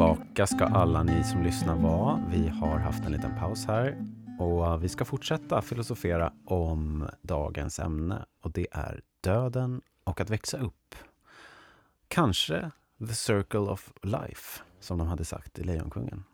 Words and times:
Tillbaka 0.00 0.46
ska 0.46 0.64
alla 0.64 1.02
ni 1.02 1.24
som 1.24 1.42
lyssnar 1.42 1.76
vara. 1.76 2.22
Vi 2.30 2.48
har 2.48 2.78
haft 2.78 3.04
en 3.04 3.12
liten 3.12 3.38
paus 3.38 3.66
här 3.66 4.06
och 4.38 4.62
uh, 4.62 4.76
vi 4.76 4.88
ska 4.88 5.04
fortsätta 5.04 5.62
filosofera 5.62 6.32
om 6.44 7.08
dagens 7.22 7.78
ämne 7.78 8.24
och 8.42 8.52
det 8.52 8.66
är 8.72 9.00
döden 9.20 9.80
och 10.04 10.20
att 10.20 10.30
växa 10.30 10.58
upp. 10.58 10.94
Kanske 12.08 12.70
the 13.08 13.14
circle 13.14 13.60
of 13.60 13.92
life, 14.02 14.62
som 14.80 14.98
de 14.98 15.06
hade 15.06 15.24
sagt 15.24 15.58
i 15.58 15.64
Lejonkungen. 15.64 16.24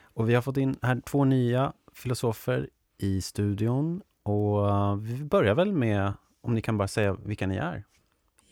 Och 0.00 0.28
vi 0.28 0.34
har 0.34 0.42
fått 0.42 0.56
in 0.56 0.76
här 0.82 1.00
två 1.00 1.24
nya 1.24 1.72
filosofer 1.92 2.68
i 2.98 3.22
studion 3.22 4.02
och 4.22 4.66
uh, 4.66 4.96
vi 4.96 5.24
börjar 5.24 5.54
väl 5.54 5.72
med 5.72 6.12
om 6.40 6.54
ni 6.54 6.62
kan 6.62 6.78
bara 6.78 6.88
säga 6.88 7.12
vilka 7.12 7.46
ni 7.46 7.56
är. 7.56 7.84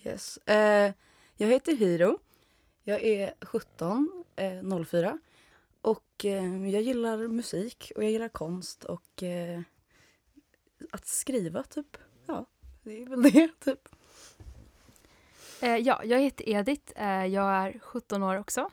Yes. 0.05 0.39
Uh, 0.51 0.95
jag 1.37 1.49
heter 1.49 1.77
Hiro. 1.77 2.19
Jag 2.89 3.03
är 3.03 3.35
17, 3.41 4.25
eh, 4.37 4.85
04. 4.85 5.19
Och 5.81 6.25
eh, 6.25 6.69
jag 6.71 6.83
gillar 6.83 7.29
musik 7.29 7.93
och 7.97 8.05
jag 8.05 8.11
gillar 8.11 8.29
konst 8.29 8.85
och 8.85 9.23
eh, 9.23 9.61
att 10.91 11.07
skriva 11.07 11.63
typ. 11.63 11.97
Ja, 12.27 12.47
det 12.83 13.03
är 13.03 13.07
väl 13.07 13.23
det 13.33 13.51
typ. 13.61 13.89
Eh, 15.63 15.77
ja, 15.77 16.05
jag 16.05 16.21
heter 16.21 16.49
Edith. 16.49 17.03
Eh, 17.03 17.27
jag 17.27 17.53
är 17.53 17.79
17 17.79 18.23
år 18.23 18.39
också. 18.39 18.71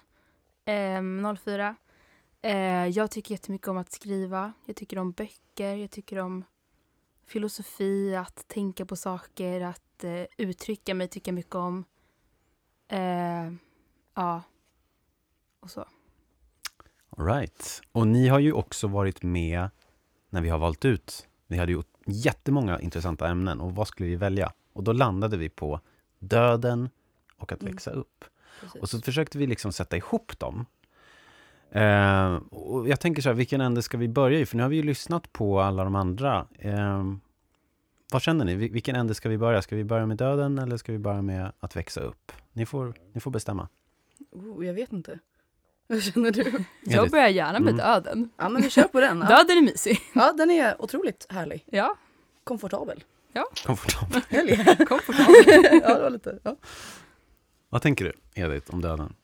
Eh, 0.65 1.01
04. 1.43 1.75
Eh, 2.41 2.87
jag 2.87 3.11
tycker 3.11 3.31
jättemycket 3.31 3.67
om 3.67 3.77
att 3.77 3.91
skriva. 3.91 4.53
Jag 4.65 4.75
tycker 4.75 4.99
om 4.99 5.11
böcker. 5.11 5.75
Jag 5.75 5.91
tycker 5.91 6.19
om 6.19 6.43
filosofi, 7.25 8.15
att 8.15 8.47
tänka 8.47 8.85
på 8.85 8.95
saker, 8.95 9.61
att 9.61 10.03
eh, 10.03 10.25
uttrycka 10.37 10.93
mig 10.93 11.07
tycker 11.07 11.31
jag 11.31 11.35
mycket 11.35 11.55
om. 11.55 11.85
Eh, 12.87 13.53
Ja, 14.15 14.41
och 15.59 15.69
så. 15.71 15.85
All 17.17 17.25
right. 17.25 17.81
Och 17.91 18.07
ni 18.07 18.27
har 18.27 18.39
ju 18.39 18.53
också 18.53 18.87
varit 18.87 19.23
med 19.23 19.69
när 20.29 20.41
vi 20.41 20.49
har 20.49 20.57
valt 20.57 20.85
ut. 20.85 21.27
Vi 21.47 21.57
hade 21.57 21.71
ju 21.71 21.81
jättemånga 22.05 22.79
intressanta 22.79 23.27
ämnen 23.27 23.59
och 23.59 23.75
vad 23.75 23.87
skulle 23.87 24.09
vi 24.09 24.15
välja? 24.15 24.51
Och 24.73 24.83
då 24.83 24.93
landade 24.93 25.37
vi 25.37 25.49
på 25.49 25.79
döden 26.19 26.89
och 27.37 27.51
att 27.51 27.61
Mm. 27.61 27.73
växa 27.73 27.91
upp. 27.91 28.25
Precis. 28.61 28.81
Och 28.81 28.89
så 28.89 29.01
försökte 29.01 29.37
vi 29.37 29.47
liksom 29.47 29.71
sätta 29.73 29.97
ihop 29.97 30.39
dem. 30.39 30.65
Eh, 31.71 32.35
och 32.35 32.89
jag 32.89 32.99
tänker 32.99 33.21
så 33.21 33.29
här, 33.29 33.33
vilken 33.33 33.61
ände 33.61 33.81
ska 33.81 33.97
vi 33.97 34.07
börja 34.07 34.39
i? 34.39 34.45
För 34.45 34.57
nu 34.57 34.63
har 34.63 34.69
vi 34.69 34.75
ju 34.75 34.83
lyssnat 34.83 35.33
på 35.33 35.59
alla 35.61 35.83
de 35.83 35.95
andra. 35.95 36.47
Eh, 36.59 37.03
vad 38.11 38.21
känner 38.21 38.45
ni? 38.45 38.55
Vil- 38.55 38.71
Vilken 38.73 38.95
ände 38.95 39.13
ska 39.15 39.29
vi 39.29 39.37
börja? 39.37 39.61
Ska 39.61 39.75
vi 39.75 39.83
börja 39.83 40.05
med 40.05 40.17
döden 40.17 40.59
eller 40.59 40.77
ska 40.77 40.91
vi 40.91 40.97
börja 40.99 41.21
med 41.21 41.51
att 41.59 41.75
växa 41.75 42.01
upp? 42.01 42.31
Ni 42.53 42.65
får, 42.65 42.93
ni 43.13 43.19
får 43.21 43.31
bestämma. 43.31 43.67
Oh, 44.31 44.65
jag 44.65 44.73
vet 44.73 44.91
inte. 44.93 45.19
Vad 45.87 46.03
känner 46.03 46.31
du? 46.31 46.63
Jag 46.83 47.11
börjar 47.11 47.27
gärna 47.27 47.59
med 47.59 47.73
Mm. 47.73 47.77
döden. 47.85 48.29
Ja 48.37 48.49
men 48.49 48.61
vi 48.61 48.69
kör 48.69 48.83
på 48.83 48.99
den. 48.99 49.19
Ja, 49.19 49.27
Döden 49.43 49.57
är 49.57 49.61
mysig. 49.61 49.99
ja 50.13 50.33
den 50.33 50.51
är 50.51 50.81
otroligt 50.81 51.25
härlig. 51.29 51.65
Ja, 51.71 51.95
Komfortabel. 52.43 53.03
Komfortabel. 53.65 54.21
Härlig. 54.29 54.87
komfortabel. 54.87 55.79
ja, 55.83 55.95
det 55.95 56.01
var 56.03 56.09
lite. 56.09 56.39
Ja. 56.43 56.55
Vad 57.69 57.81
tänker 57.81 58.05
du, 58.05 58.13
Edith, 58.41 58.73
om 58.73 58.81
döden? 58.81 59.15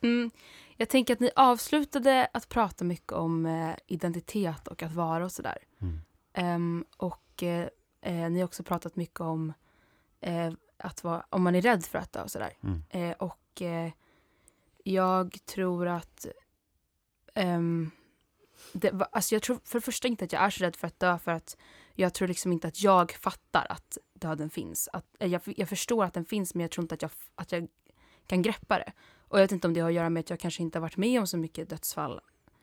Mm, 0.00 0.30
jag 0.76 0.88
tänker 0.88 1.12
att 1.14 1.20
ni 1.20 1.30
avslutade 1.36 2.28
att 2.32 2.48
prata 2.48 2.84
mycket 2.84 3.12
om 3.12 3.46
eh, 3.46 3.74
identitet 3.86 4.68
och 4.68 4.82
att 4.82 4.92
vara 4.92 5.24
och 5.24 5.32
sådär. 5.32 5.58
Mm. 5.80 6.00
Ehm, 6.32 6.84
och 6.96 7.42
eh, 7.42 7.68
eh, 8.02 8.30
ni 8.30 8.38
har 8.38 8.44
också 8.44 8.62
pratat 8.62 8.96
mycket 8.96 9.20
om 9.20 9.52
eh, 10.20 10.52
att 10.78 11.04
vara, 11.04 11.26
om 11.30 11.42
man 11.42 11.54
är 11.54 11.62
rädd 11.62 11.84
för 11.84 11.98
att 11.98 12.12
dö 12.12 12.22
och 12.22 12.30
sådär. 12.30 12.52
Mm. 12.62 12.82
Eh, 12.90 13.16
och 13.18 13.62
eh, 13.62 13.92
jag 14.84 15.38
tror 15.46 15.88
att 15.88 16.26
ehm, 17.34 17.90
det, 18.72 19.08
alltså 19.12 19.34
jag 19.34 19.42
tror 19.42 19.58
för 19.64 19.78
det 19.78 19.84
första 19.84 20.08
inte 20.08 20.24
att 20.24 20.32
jag 20.32 20.42
är 20.42 20.50
så 20.50 20.64
rädd 20.64 20.76
för 20.76 20.86
att 20.86 21.00
dö 21.00 21.18
för 21.18 21.32
att 21.32 21.56
jag 21.94 22.14
tror 22.14 22.28
liksom 22.28 22.52
inte 22.52 22.68
att 22.68 22.82
jag 22.82 23.12
fattar 23.12 23.66
att 23.68 23.98
döden 24.14 24.50
finns. 24.50 24.88
Att, 24.92 25.06
eh, 25.18 25.32
jag, 25.32 25.40
jag 25.44 25.68
förstår 25.68 26.04
att 26.04 26.14
den 26.14 26.24
finns 26.24 26.54
men 26.54 26.60
jag 26.60 26.70
tror 26.70 26.84
inte 26.84 26.94
att 26.94 27.02
jag, 27.02 27.10
att 27.34 27.52
jag 27.52 27.68
kan 28.26 28.42
greppa 28.42 28.78
det. 28.78 28.92
Och 29.18 29.38
jag 29.38 29.44
vet 29.44 29.52
inte 29.52 29.66
om 29.66 29.74
det 29.74 29.80
har 29.80 29.88
att 29.88 29.94
göra 29.94 30.10
med 30.10 30.20
att 30.20 30.30
jag 30.30 30.40
kanske 30.40 30.62
inte 30.62 30.78
har 30.78 30.82
varit 30.82 30.96
med 30.96 31.20
om 31.20 31.26
så 31.26 31.36
mycket 31.36 31.70
dödsfall. 31.70 32.20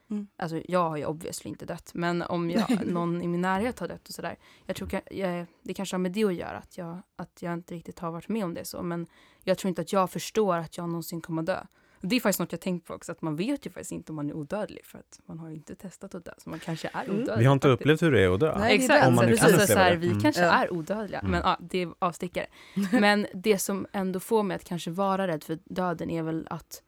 Mm. 0.09 0.27
Alltså 0.37 0.61
jag 0.67 0.89
har 0.89 0.97
ju 0.97 1.05
obviously 1.05 1.49
inte 1.49 1.65
dött 1.65 1.91
men 1.93 2.21
om 2.21 2.49
jag, 2.49 2.85
någon 2.87 3.21
i 3.21 3.27
min 3.27 3.41
närhet 3.41 3.79
har 3.79 3.87
dött 3.87 4.07
och 4.07 4.13
sådär. 4.13 4.37
Jag 4.65 4.75
tror 4.75 4.89
jag, 5.11 5.45
det 5.61 5.73
kanske 5.73 5.93
har 5.93 5.99
med 5.99 6.11
det 6.11 6.23
att 6.23 6.33
göra 6.33 6.57
att 6.57 6.77
jag, 6.77 7.01
att 7.15 7.41
jag 7.41 7.53
inte 7.53 7.75
riktigt 7.75 7.99
har 7.99 8.11
varit 8.11 8.27
med 8.27 8.45
om 8.45 8.53
det 8.53 8.65
så. 8.65 8.83
Men 8.83 9.07
jag 9.43 9.57
tror 9.57 9.69
inte 9.69 9.81
att 9.81 9.93
jag 9.93 10.09
förstår 10.09 10.57
att 10.57 10.77
jag 10.77 10.89
någonsin 10.89 11.21
kommer 11.21 11.41
att 11.41 11.45
dö. 11.45 11.63
Det 12.03 12.15
är 12.15 12.19
faktiskt 12.19 12.39
något 12.39 12.51
jag 12.51 12.61
tänkt 12.61 12.87
på 12.87 12.93
också, 12.93 13.11
att 13.11 13.21
man 13.21 13.35
vet 13.35 13.65
ju 13.65 13.69
faktiskt 13.69 13.91
inte 13.91 14.11
om 14.11 14.15
man 14.15 14.29
är 14.29 14.33
odödlig 14.33 14.85
för 14.85 14.99
att 14.99 15.19
man 15.25 15.39
har 15.39 15.49
ju 15.49 15.55
inte 15.55 15.75
testat 15.75 16.15
att 16.15 16.25
dö, 16.25 16.31
så 16.37 16.49
man 16.49 16.59
kanske 16.59 16.89
är 16.93 17.03
Mm. 17.03 17.15
odödlig. 17.15 17.37
Vi 17.37 17.45
har 17.45 17.53
inte 17.53 17.67
faktiskt. 17.67 17.81
upplevt 17.81 18.01
hur 18.01 18.11
det 18.11 18.21
är 18.23 18.33
att 18.33 18.39
dö. 18.39 18.59
Nej, 18.59 18.75
Exakt. 18.75 19.07
Om 19.07 19.15
man 19.15 19.25
nu 19.25 19.37
kan 19.37 19.67
så, 19.67 19.73
här, 19.77 19.95
vi 19.95 20.07
Mm. 20.07 20.21
kanske 20.21 20.41
är 20.43 20.73
odödliga, 20.73 21.19
Mm. 21.19 21.31
men 21.31 21.41
ja, 21.41 21.57
det 21.61 21.77
är 21.81 21.93
avstickare. 21.99 22.45
Men 22.91 23.27
det 23.33 23.57
som 23.57 23.87
ändå 23.91 24.19
får 24.19 24.43
mig 24.43 24.55
att 24.55 24.63
kanske 24.63 24.91
vara 24.91 25.27
rädd 25.27 25.43
för 25.43 25.59
döden 25.65 26.09
är 26.09 26.23
väl 26.23 26.47
att 26.49 26.83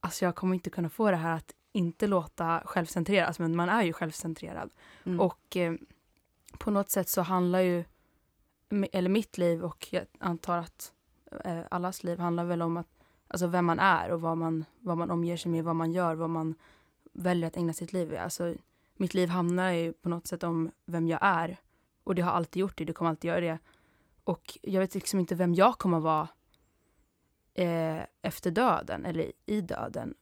alltså 0.00 0.24
jag 0.24 0.34
kommer 0.34 0.54
inte 0.54 0.70
kunna 0.70 0.88
få 0.88 1.10
det 1.10 1.16
här 1.16 1.36
att 1.36 1.52
inte 1.72 2.06
låta 2.06 2.62
självcentrerad, 2.64 3.26
alltså, 3.26 3.42
men 3.42 3.56
man 3.56 3.68
är 3.68 3.82
ju 3.82 3.92
självcentrerad. 3.92 4.70
Mm. 5.06 5.20
Och 5.20 5.56
eh, 5.56 5.74
på 6.58 6.70
något 6.70 6.90
sätt 6.90 7.08
så 7.08 7.22
handlar 7.22 7.60
ju, 7.60 7.84
eller 8.92 9.10
mitt 9.10 9.38
liv 9.38 9.64
och 9.64 9.86
jag 9.90 10.04
antar 10.18 10.58
att 10.58 10.92
eh, 11.44 11.60
allas 11.70 12.04
liv 12.04 12.18
handlar 12.18 12.44
väl 12.44 12.62
om 12.62 12.76
att, 12.76 12.86
alltså 13.36 13.46
vem 13.46 13.64
man 13.64 13.78
är 13.78 14.10
och 14.10 14.20
vad 14.20 14.38
man, 14.38 14.64
vad 14.80 14.98
man 14.98 15.10
omger 15.10 15.36
sig 15.36 15.52
med, 15.52 15.64
vad 15.64 15.76
man 15.76 15.92
gör, 15.92 16.14
vad 16.14 16.30
man 16.30 16.54
väljer 17.12 17.46
att 17.46 17.56
ägna 17.56 17.72
sitt 17.72 17.92
liv 17.92 18.12
i. 18.12 18.16
Alltså, 18.16 18.54
mitt 18.96 19.14
liv 19.14 19.28
handlar 19.28 19.70
ju 19.70 19.92
på 19.92 20.08
något 20.08 20.26
sätt 20.26 20.42
om 20.42 20.70
vem 20.86 21.08
jag 21.08 21.18
är. 21.22 21.56
Och 22.04 22.14
det 22.14 22.22
har 22.22 22.32
alltid 22.32 22.60
gjort 22.60 22.78
det, 22.78 22.84
det 22.84 22.92
kommer 22.92 23.10
alltid 23.10 23.28
göra 23.28 23.40
det. 23.40 23.58
Och 24.24 24.58
jag 24.62 24.80
vet 24.80 24.94
liksom 24.94 25.20
inte 25.20 25.34
vem 25.34 25.54
jag 25.54 25.78
kommer 25.78 26.00
vara 26.00 26.28
eh, 27.54 28.02
efter 28.22 28.50
döden 28.50 29.04
eller 29.04 29.32
i 29.46 29.60
döden. 29.60 30.14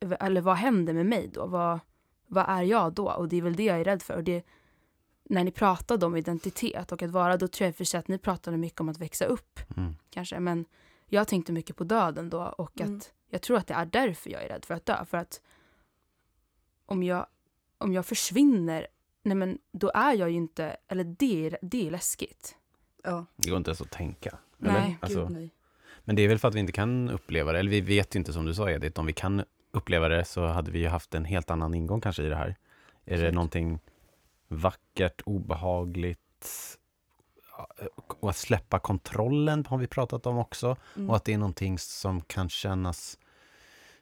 Eller 0.00 0.40
vad 0.40 0.56
händer 0.56 0.92
med 0.92 1.06
mig 1.06 1.30
då? 1.34 1.46
Vad, 1.46 1.80
vad 2.26 2.44
är 2.48 2.62
jag 2.62 2.92
då? 2.92 3.10
Och 3.10 3.28
det 3.28 3.36
är 3.36 3.42
väl 3.42 3.56
det 3.56 3.64
jag 3.64 3.80
är 3.80 3.84
rädd 3.84 4.02
för. 4.02 4.16
Och 4.16 4.24
det, 4.24 4.46
när 5.24 5.44
ni 5.44 5.50
pratade 5.50 6.06
om 6.06 6.16
identitet 6.16 6.92
och 6.92 7.02
att 7.02 7.10
vara, 7.10 7.36
då 7.36 7.48
tror 7.48 7.66
jag 7.66 7.76
för 7.76 7.84
sig 7.84 8.00
att 8.00 8.08
ni 8.08 8.18
pratade 8.18 8.56
mycket 8.56 8.80
om 8.80 8.88
att 8.88 8.98
växa 8.98 9.24
upp 9.24 9.60
Mm. 9.76 9.94
kanske. 10.10 10.40
Men 10.40 10.64
jag 11.08 11.28
tänkte 11.28 11.52
mycket 11.52 11.76
på 11.76 11.84
döden 11.84 12.30
då 12.30 12.42
och 12.42 12.80
Mm. 12.80 12.96
att 12.96 13.12
jag 13.30 13.42
tror 13.42 13.56
att 13.56 13.66
det 13.66 13.74
är 13.74 13.86
därför 13.86 14.30
jag 14.30 14.42
är 14.42 14.48
rädd 14.48 14.64
för 14.64 14.74
att 14.74 14.86
dö. 14.86 15.04
För 15.04 15.18
att 15.18 15.40
om 16.86 17.02
jag, 17.02 17.26
om 17.78 17.92
jag 17.92 18.06
försvinner, 18.06 18.86
nej 19.22 19.34
men 19.36 19.58
då 19.72 19.90
är 19.94 20.14
jag 20.14 20.30
ju 20.30 20.36
inte, 20.36 20.76
eller 20.88 21.04
det 21.04 21.46
är, 21.46 21.58
det 21.62 21.86
är 21.86 21.90
läskigt. 21.90 22.56
Ja, 23.04 23.26
Det 23.36 23.48
går 23.50 23.56
inte 23.58 23.70
ens 23.70 23.80
att 23.80 23.90
tänka. 23.90 24.38
Nej, 24.56 24.70
eller? 24.76 24.86
gud, 24.88 24.96
Alltså, 25.00 25.20
gud 25.26 25.30
nej. 25.30 25.50
men 26.04 26.16
det 26.16 26.22
är 26.22 26.28
väl 26.28 26.38
för 26.38 26.48
att 26.48 26.54
vi 26.54 26.60
inte 26.60 26.72
kan 26.72 27.10
uppleva 27.10 27.52
det, 27.52 27.58
eller 27.58 27.70
vi 27.70 27.80
vet 27.80 28.14
ju 28.14 28.18
inte 28.18 28.32
som 28.32 28.44
du 28.46 28.54
sa 28.54 28.70
Edith, 28.70 29.00
om 29.00 29.06
vi 29.06 29.12
kan 29.12 29.44
uppleva 29.70 30.08
det 30.08 30.24
så 30.24 30.46
hade 30.46 30.70
vi 30.70 30.78
ju 30.78 30.88
haft 30.88 31.14
en 31.14 31.24
helt 31.24 31.50
annan 31.50 31.74
ingång 31.74 32.00
kanske 32.00 32.22
i 32.22 32.28
det 32.28 32.36
här. 32.36 32.48
Är 32.48 32.54
det 33.04 33.14
Absolut. 33.14 33.34
någonting 33.34 33.80
vackert, 34.48 35.22
obehagligt 35.26 36.78
och 38.20 38.30
att 38.30 38.36
släppa 38.36 38.78
kontrollen 38.78 39.66
har 39.66 39.78
vi 39.78 39.86
pratat 39.86 40.26
om 40.26 40.38
också. 40.38 40.76
Mm. 40.96 41.10
Och 41.10 41.16
att 41.16 41.24
det 41.24 41.32
är 41.32 41.38
någonting 41.38 41.78
som 41.78 42.20
kan 42.20 42.48
kännas 42.48 43.18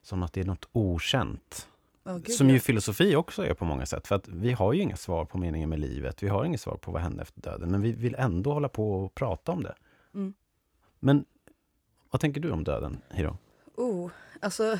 som 0.02 0.22
att 0.22 0.32
det 0.32 0.40
är 0.40 0.44
något 0.44 0.68
okänt. 0.72 1.68
Ja, 2.02 2.12
gud, 2.12 2.30
Som 2.32 2.48
ja. 2.48 2.54
ju 2.54 2.60
filosofi 2.60 3.16
också 3.16 3.46
är 3.46 3.54
på 3.54 3.64
många 3.64 3.86
sätt. 3.86 4.06
För 4.06 4.14
att 4.14 4.28
vi 4.28 4.52
har 4.52 4.72
ju 4.72 4.80
inga 4.80 4.96
svar 4.96 5.24
på 5.24 5.38
meningen 5.38 5.68
med 5.68 5.78
livet. 5.78 6.22
Vi 6.22 6.28
har 6.28 6.44
inget 6.44 6.60
svar 6.60 6.76
på 6.76 6.92
vad 6.92 7.02
händer 7.02 7.22
efter 7.22 7.40
döden. 7.40 7.70
Men 7.70 7.82
vi 7.82 7.92
vill 7.92 8.14
ändå 8.14 8.52
hålla 8.52 8.68
på 8.68 9.04
och 9.04 9.14
prata 9.14 9.52
om 9.52 9.62
det. 9.62 9.74
Mm. 10.14 10.34
Men 11.00 11.24
vad 12.10 12.20
tänker 12.20 12.40
du 12.40 12.50
om 12.50 12.64
döden, 12.64 13.00
Hiro? 13.10 13.38
Oh, 13.76 14.10
alltså 14.40 14.78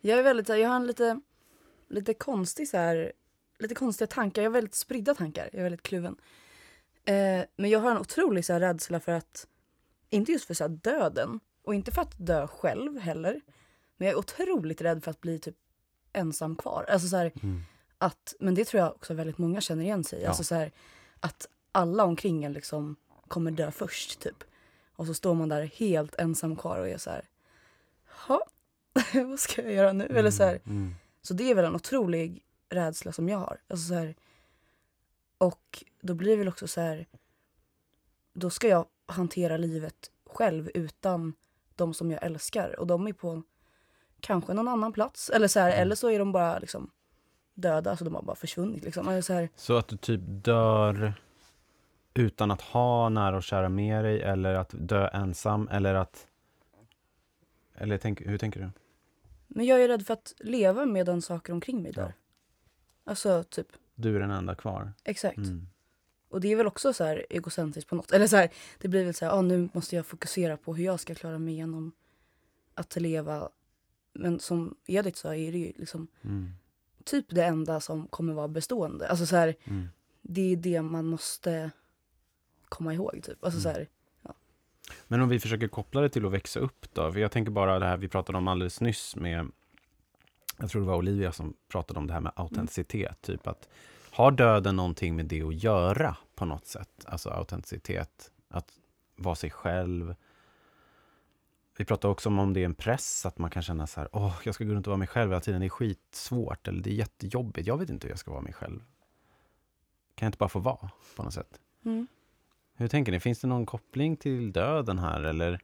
jag 0.00 0.18
är 0.18 0.22
väldigt, 0.22 0.48
jag 0.48 0.68
har 0.68 0.76
en 0.76 0.86
lite, 0.86 1.20
lite 1.88 2.14
konstig 2.14 2.68
så 2.68 2.76
här, 2.76 3.12
lite 3.58 3.74
konstiga 3.74 4.06
tankar. 4.06 4.42
Jag 4.42 4.50
har 4.50 4.54
väldigt 4.54 4.74
spridda 4.74 5.14
tankar. 5.14 5.48
Jag 5.52 5.58
är 5.58 5.62
väldigt 5.62 5.82
kluven. 5.82 6.16
Eh, 7.04 7.44
men 7.56 7.70
jag 7.70 7.80
har 7.80 7.90
en 7.90 7.98
otrolig 7.98 8.44
så 8.44 8.52
här, 8.52 8.60
rädsla 8.60 9.00
för 9.00 9.12
att, 9.12 9.46
inte 10.10 10.32
just 10.32 10.44
för 10.44 10.54
så 10.54 10.64
här, 10.64 10.68
döden 10.68 11.40
och 11.62 11.74
inte 11.74 11.92
för 11.92 12.02
att 12.02 12.14
dö 12.18 12.46
själv 12.46 12.98
heller. 12.98 13.40
Men 13.96 14.06
jag 14.06 14.12
är 14.14 14.18
otroligt 14.18 14.80
rädd 14.80 15.04
för 15.04 15.10
att 15.10 15.20
bli 15.20 15.38
typ 15.38 15.56
ensam 16.12 16.56
kvar. 16.56 16.86
Alltså 16.88 17.08
så 17.08 17.16
här, 17.16 17.32
att, 17.98 18.34
men 18.40 18.54
det 18.54 18.64
tror 18.64 18.82
jag 18.82 18.92
också 18.92 19.14
väldigt 19.14 19.38
många 19.38 19.60
känner 19.60 19.84
igen 19.84 20.04
sig 20.04 20.18
i. 20.18 20.22
Ja. 20.22 20.28
Alltså 20.28 20.44
så 20.44 20.54
här, 20.54 20.72
att 21.20 21.48
alla 21.72 22.04
omkring 22.04 22.44
en 22.44 22.52
liksom 22.52 22.96
kommer 23.28 23.50
dö 23.50 23.70
först 23.70 24.20
typ. 24.20 24.44
Och 24.96 25.06
så 25.06 25.14
står 25.14 25.34
man 25.34 25.48
där 25.48 25.62
helt 25.62 26.14
ensam 26.14 26.56
kvar 26.56 26.78
och 26.78 26.88
är 26.88 26.98
så 26.98 27.10
här, 27.10 27.28
"Ha, 28.26 28.46
vad 29.14 29.40
ska 29.40 29.62
jag 29.62 29.72
göra 29.72 29.92
nu? 29.92 30.04
Eller 30.06 30.30
så, 30.30 30.42
här, 30.44 30.60
Mm. 30.66 30.94
så 31.22 31.34
det 31.34 31.50
är 31.50 31.54
väl 31.54 31.64
en 31.64 31.74
otrolig 31.74 32.42
rädsla 32.68 33.12
som 33.12 33.28
jag 33.28 33.38
har. 33.38 33.60
Alltså 33.68 33.88
så 33.88 33.94
här, 33.94 34.14
och 35.38 35.84
då 36.00 36.14
blir 36.14 36.30
det 36.30 36.36
väl 36.36 36.48
också 36.48 36.68
så 36.68 36.80
här, 36.80 37.06
då 38.32 38.50
ska 38.50 38.68
jag 38.68 38.86
hantera 39.06 39.56
livet 39.56 40.10
själv 40.26 40.70
utan 40.74 41.32
de 41.74 41.94
som 41.94 42.10
jag 42.10 42.22
älskar. 42.22 42.80
Och 42.80 42.86
de 42.86 43.06
är 43.06 43.12
på 43.12 43.42
kanske 44.20 44.54
någon 44.54 44.68
annan 44.68 44.92
plats. 44.92 45.30
Eller 45.30 45.48
så, 45.48 45.60
här, 45.60 45.68
Mm. 45.70 45.82
eller 45.82 45.94
så 45.94 46.10
är 46.10 46.18
de 46.18 46.32
bara 46.32 46.58
liksom 46.58 46.90
döda, 47.54 47.96
så 47.96 48.04
de 48.04 48.14
har 48.14 48.22
bara 48.22 48.36
försvunnit. 48.36 48.84
Liksom. 48.84 49.08
Eller 49.08 49.22
så 49.22 49.32
här, 49.32 49.48
Så 49.56 49.76
att 49.76 49.88
du 49.88 49.96
typ 49.96 50.20
dör 50.24 51.14
utan 52.14 52.50
att 52.50 52.60
ha 52.60 53.08
nära 53.08 53.36
och 53.36 53.42
kära 53.42 53.68
med 53.68 54.04
dig 54.04 54.22
eller 54.22 54.54
att 54.54 54.70
dö 54.72 55.08
ensam 55.08 55.68
eller 55.68 55.94
att... 55.94 56.26
Eller 57.74 57.98
tänk, 57.98 58.20
hur 58.20 58.38
tänker 58.38 58.60
du? 58.60 58.70
men 59.46 59.66
jag 59.66 59.82
är 59.82 59.88
rädd 59.88 60.06
för 60.06 60.14
att 60.14 60.34
leva 60.38 60.86
medan 60.86 61.22
saker 61.22 61.52
omkring 61.52 61.82
mig 61.82 61.92
Ja. 61.96 62.02
dör. 62.02 62.12
Alltså 63.04 63.42
typ, 63.42 63.66
Du 63.94 64.16
är 64.16 64.20
den 64.20 64.30
enda 64.30 64.54
kvar. 64.54 64.92
exakt. 65.04 65.36
Mm. 65.36 65.66
Och 66.28 66.40
det 66.40 66.48
är 66.52 66.56
väl 66.56 66.66
också 66.66 66.92
så 66.92 67.04
här 67.04 67.26
egocentriskt 67.30 67.90
på 67.90 67.96
något. 67.96 68.12
Eller 68.12 68.26
så 68.26 68.36
här, 68.36 68.48
det 68.78 68.88
blir 68.88 69.04
väl 69.04 69.14
så 69.14 69.24
här, 69.24 69.32
ah, 69.32 69.42
nu 69.42 69.68
måste 69.72 69.96
jag 69.96 70.06
fokusera 70.06 70.56
på 70.56 70.74
hur 70.74 70.84
jag 70.84 71.00
ska 71.00 71.14
klara 71.14 71.38
mig 71.38 71.54
igenom 71.54 71.92
att 72.74 72.96
leva. 72.96 73.48
Men 74.12 74.40
som 74.40 74.74
Edith 74.86 75.18
sa 75.18 75.34
är 75.36 75.52
det 75.52 75.58
ju 75.58 75.72
liksom 75.76 76.06
Mm. 76.22 76.50
typ 77.04 77.26
det 77.28 77.44
enda 77.44 77.80
som 77.80 78.06
kommer 78.06 78.32
vara 78.32 78.48
bestående. 78.48 79.08
Alltså 79.08 79.26
så 79.26 79.36
här, 79.36 79.54
Mm. 79.64 79.88
det 80.22 80.52
är 80.52 80.56
det 80.56 80.82
man 80.82 81.06
måste 81.06 81.70
komma 82.68 82.94
ihåg 82.94 83.20
typ. 83.22 83.44
Alltså 83.44 83.60
så 83.60 83.68
Mm. 83.68 83.78
här, 83.80 83.88
Men 85.08 85.20
om 85.20 85.28
vi 85.28 85.40
försöker 85.40 85.68
koppla 85.68 86.00
det 86.00 86.08
till 86.08 86.26
att 86.26 86.32
växa 86.32 86.60
upp 86.60 86.94
då? 86.94 87.12
För 87.12 87.20
jag 87.20 87.32
tänker 87.32 87.50
bara 87.52 87.78
det 87.78 87.86
här 87.86 87.96
vi 87.96 88.08
pratade 88.08 88.38
om 88.38 88.48
alldeles 88.48 88.80
nyss 88.80 89.16
med, 89.16 89.50
jag 90.58 90.70
tror 90.70 90.82
det 90.82 90.88
var 90.88 90.96
Olivia 90.96 91.32
som 91.32 91.54
pratade 91.68 91.98
om 91.98 92.06
det 92.06 92.12
här 92.12 92.20
med 92.20 92.32
autenticitet. 92.36 93.22
Typ 93.22 93.46
att 93.46 93.68
har 94.10 94.30
döden 94.30 94.76
någonting 94.76 95.16
med 95.16 95.26
det 95.26 95.42
att 95.42 95.62
göra 95.62 96.16
på 96.34 96.44
något 96.44 96.66
sätt? 96.66 97.04
Alltså 97.04 97.30
autenticitet, 97.30 98.32
att 98.48 98.72
vara 99.16 99.34
sig 99.34 99.50
själv. 99.50 100.14
Vi 101.76 101.84
pratade 101.84 102.12
också 102.12 102.28
om 102.28 102.38
om 102.38 102.52
det 102.52 102.60
är 102.60 102.64
en 102.64 102.74
press, 102.74 103.26
att 103.26 103.38
man 103.38 103.50
kan 103.50 103.62
känna 103.62 103.86
så 103.86 104.00
här, 104.00 104.08
åh, 104.12 104.34
jag 104.44 104.54
ska 104.54 104.64
gå 104.64 104.74
runt 104.74 104.86
och 104.86 104.90
vara 104.90 104.98
mig 104.98 105.08
själv 105.08 105.30
hela 105.30 105.40
tiden, 105.40 105.60
det 105.60 105.66
är 105.66 105.68
skitsvårt, 105.68 106.68
eller 106.68 106.82
det 106.82 106.90
är 106.90 106.94
jättejobbigt, 106.94 107.66
jag 107.66 107.78
vet 107.78 107.90
inte 107.90 108.06
hur 108.06 108.12
jag 108.12 108.18
ska 108.18 108.30
vara 108.30 108.42
mig 108.42 108.52
själv. 108.52 108.78
Kan 110.14 110.26
jag 110.26 110.28
inte 110.28 110.38
bara 110.38 110.48
få 110.48 110.58
vara, 110.58 110.90
på 111.16 111.22
något 111.22 111.34
sätt? 111.34 111.60
mm. 111.84 112.06
Hur 112.76 112.88
tänker 112.88 113.12
ni? 113.12 113.20
Finns 113.20 113.40
det 113.40 113.46
någon 113.46 113.66
koppling 113.66 114.16
till 114.16 114.52
döden 114.52 114.98
här, 114.98 115.22
eller? 115.22 115.60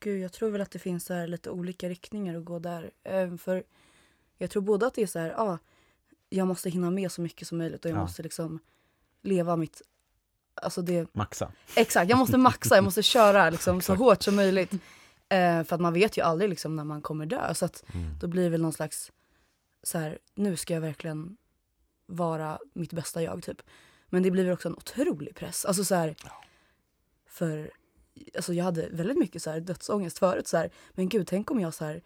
Gud, 0.00 0.20
jag 0.20 0.32
tror 0.32 0.50
väl 0.50 0.60
att 0.60 0.70
det 0.70 0.78
finns 0.78 1.04
så 1.04 1.14
här 1.14 1.26
lite 1.26 1.50
olika 1.50 1.88
riktningar 1.88 2.36
att 2.38 2.44
gå 2.44 2.58
där. 2.58 2.90
Ehm, 3.04 3.38
för 3.38 3.62
jag 4.38 4.50
tror 4.50 4.62
både 4.62 4.86
att 4.86 4.94
det 4.94 5.02
är 5.02 5.06
så 5.06 5.18
här, 5.18 5.30
ah, 5.40 5.58
jag 6.28 6.46
måste 6.48 6.70
hinna 6.70 6.90
med 6.90 7.12
så 7.12 7.20
mycket 7.20 7.48
som 7.48 7.58
möjligt 7.58 7.84
och 7.84 7.90
jag 7.90 7.96
Ja. 7.98 8.02
måste 8.02 8.22
liksom 8.22 8.58
leva 9.22 9.56
mitt, 9.56 9.82
alltså 10.54 10.82
det, 10.82 11.14
Maxa. 11.14 11.52
exakt, 11.76 12.10
jag 12.10 12.18
måste 12.18 12.38
maxa, 12.38 12.74
jag 12.74 12.84
måste 12.84 13.02
köra 13.02 13.50
liksom 13.50 13.80
så 13.80 13.94
hårt 13.94 14.22
som 14.22 14.36
möjligt. 14.36 14.72
Eh, 15.28 15.64
för 15.64 15.74
att 15.74 15.80
man 15.80 15.92
vet 15.92 16.16
ju 16.18 16.22
aldrig 16.22 16.50
liksom 16.50 16.76
när 16.76 16.84
man 16.84 17.02
kommer 17.02 17.26
dö. 17.26 17.54
Så 17.54 17.64
att 17.64 17.84
Mm. 17.94 18.18
då 18.20 18.26
blir 18.26 18.42
det 18.42 18.48
väl 18.48 18.62
någon 18.62 18.72
slags, 18.72 19.12
så 19.82 19.98
här, 19.98 20.18
nu 20.34 20.56
ska 20.56 20.74
jag 20.74 20.80
verkligen 20.80 21.36
vara 22.06 22.58
mitt 22.72 22.92
bästa 22.92 23.22
jag 23.22 23.42
typ. 23.42 23.62
Men 24.06 24.22
det 24.22 24.30
blir 24.30 24.44
väl 24.44 24.52
också 24.52 24.68
en 24.68 24.74
otrolig 24.76 25.34
press. 25.36 25.64
Alltså 25.64 25.84
så 25.84 25.94
här, 25.94 26.14
för 27.26 27.70
alltså 28.36 28.52
jag 28.52 28.64
hade 28.64 28.88
väldigt 28.90 29.18
mycket 29.18 29.42
så 29.42 29.50
här 29.50 29.60
dödsångest 29.60 30.18
förut. 30.18 30.46
Så 30.48 30.56
här, 30.56 30.70
men 30.92 31.08
gud, 31.08 31.26
tänk 31.26 31.50
om 31.50 31.60
jag 31.60 31.74
så 31.74 31.84
här 31.84 32.00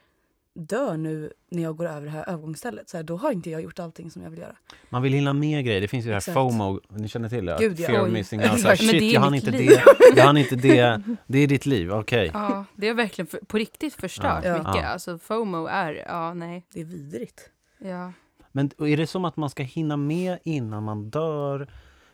dör 0.57 0.97
nu 0.97 1.33
när 1.51 1.63
jag 1.63 1.77
går 1.77 1.87
över 1.87 2.05
det 2.07 2.11
här 2.11 2.29
övergångsstället. 2.29 2.89
Så 2.89 2.97
här, 2.97 3.05
då 3.05 3.17
har 3.17 3.33
inte 3.33 3.51
jag 3.51 3.63
gjort 3.63 3.79
allting 3.79 4.11
som 4.11 4.23
jag 4.23 4.31
vill 4.31 4.41
göra. 4.41 4.57
Man 4.89 5.03
vill 5.03 5.13
hinna 5.13 5.33
med 5.33 5.65
grejer. 5.65 5.81
Det 5.81 5.89
finns 5.89 6.05
ju 6.05 6.09
det 6.09 6.15
här 6.15 6.19
Exakt. 6.19 6.35
FOMO, 6.35 6.81
ni 6.89 7.09
känner 7.09 7.29
till 7.29 7.45
det? 7.47 7.57
Gud, 7.61 7.81
ja. 7.81 7.87
Fear 7.87 8.07
of 8.07 8.13
missing 8.13 8.41
out. 8.41 8.51
Så 8.61 8.69
här, 8.69 8.77
Shit, 8.77 9.03
är 9.03 9.13
jag 9.15 9.21
hann 9.21 9.35
inte 9.35 9.51
det. 9.51 9.83
Jag 10.17 10.25
hann 10.25 10.37
inte 10.37 10.57
det. 10.57 11.03
Det 11.27 11.39
är 11.39 11.47
ditt 11.47 11.67
liv, 11.67 11.93
okej. 11.93 12.31
Ja, 12.35 12.65
det 12.77 12.89
har 12.89 12.95
verkligen 12.95 13.27
för, 13.27 13.39
på 13.39 13.59
riktigt 13.59 13.95
förstört 13.95 14.45
Ja. 14.45 14.53
mycket. 14.53 14.75
Ja. 14.75 14.87
Alltså 14.87 15.19
FOMO 15.19 15.67
är, 15.67 16.05
ja 16.09 16.35
nej. 16.35 16.67
Det 16.73 16.81
är 16.81 16.85
vidrigt. 16.85 17.51
Ja. 17.79 18.13
Men 18.53 18.71
är 18.79 18.97
det 18.97 19.07
som 19.07 19.25
att 19.25 19.37
man 19.37 19.51
ska 19.51 19.63
hinna 19.63 19.97
med 19.97 20.39
innan 20.43 20.83
man 20.83 21.11
dör? 21.11 21.69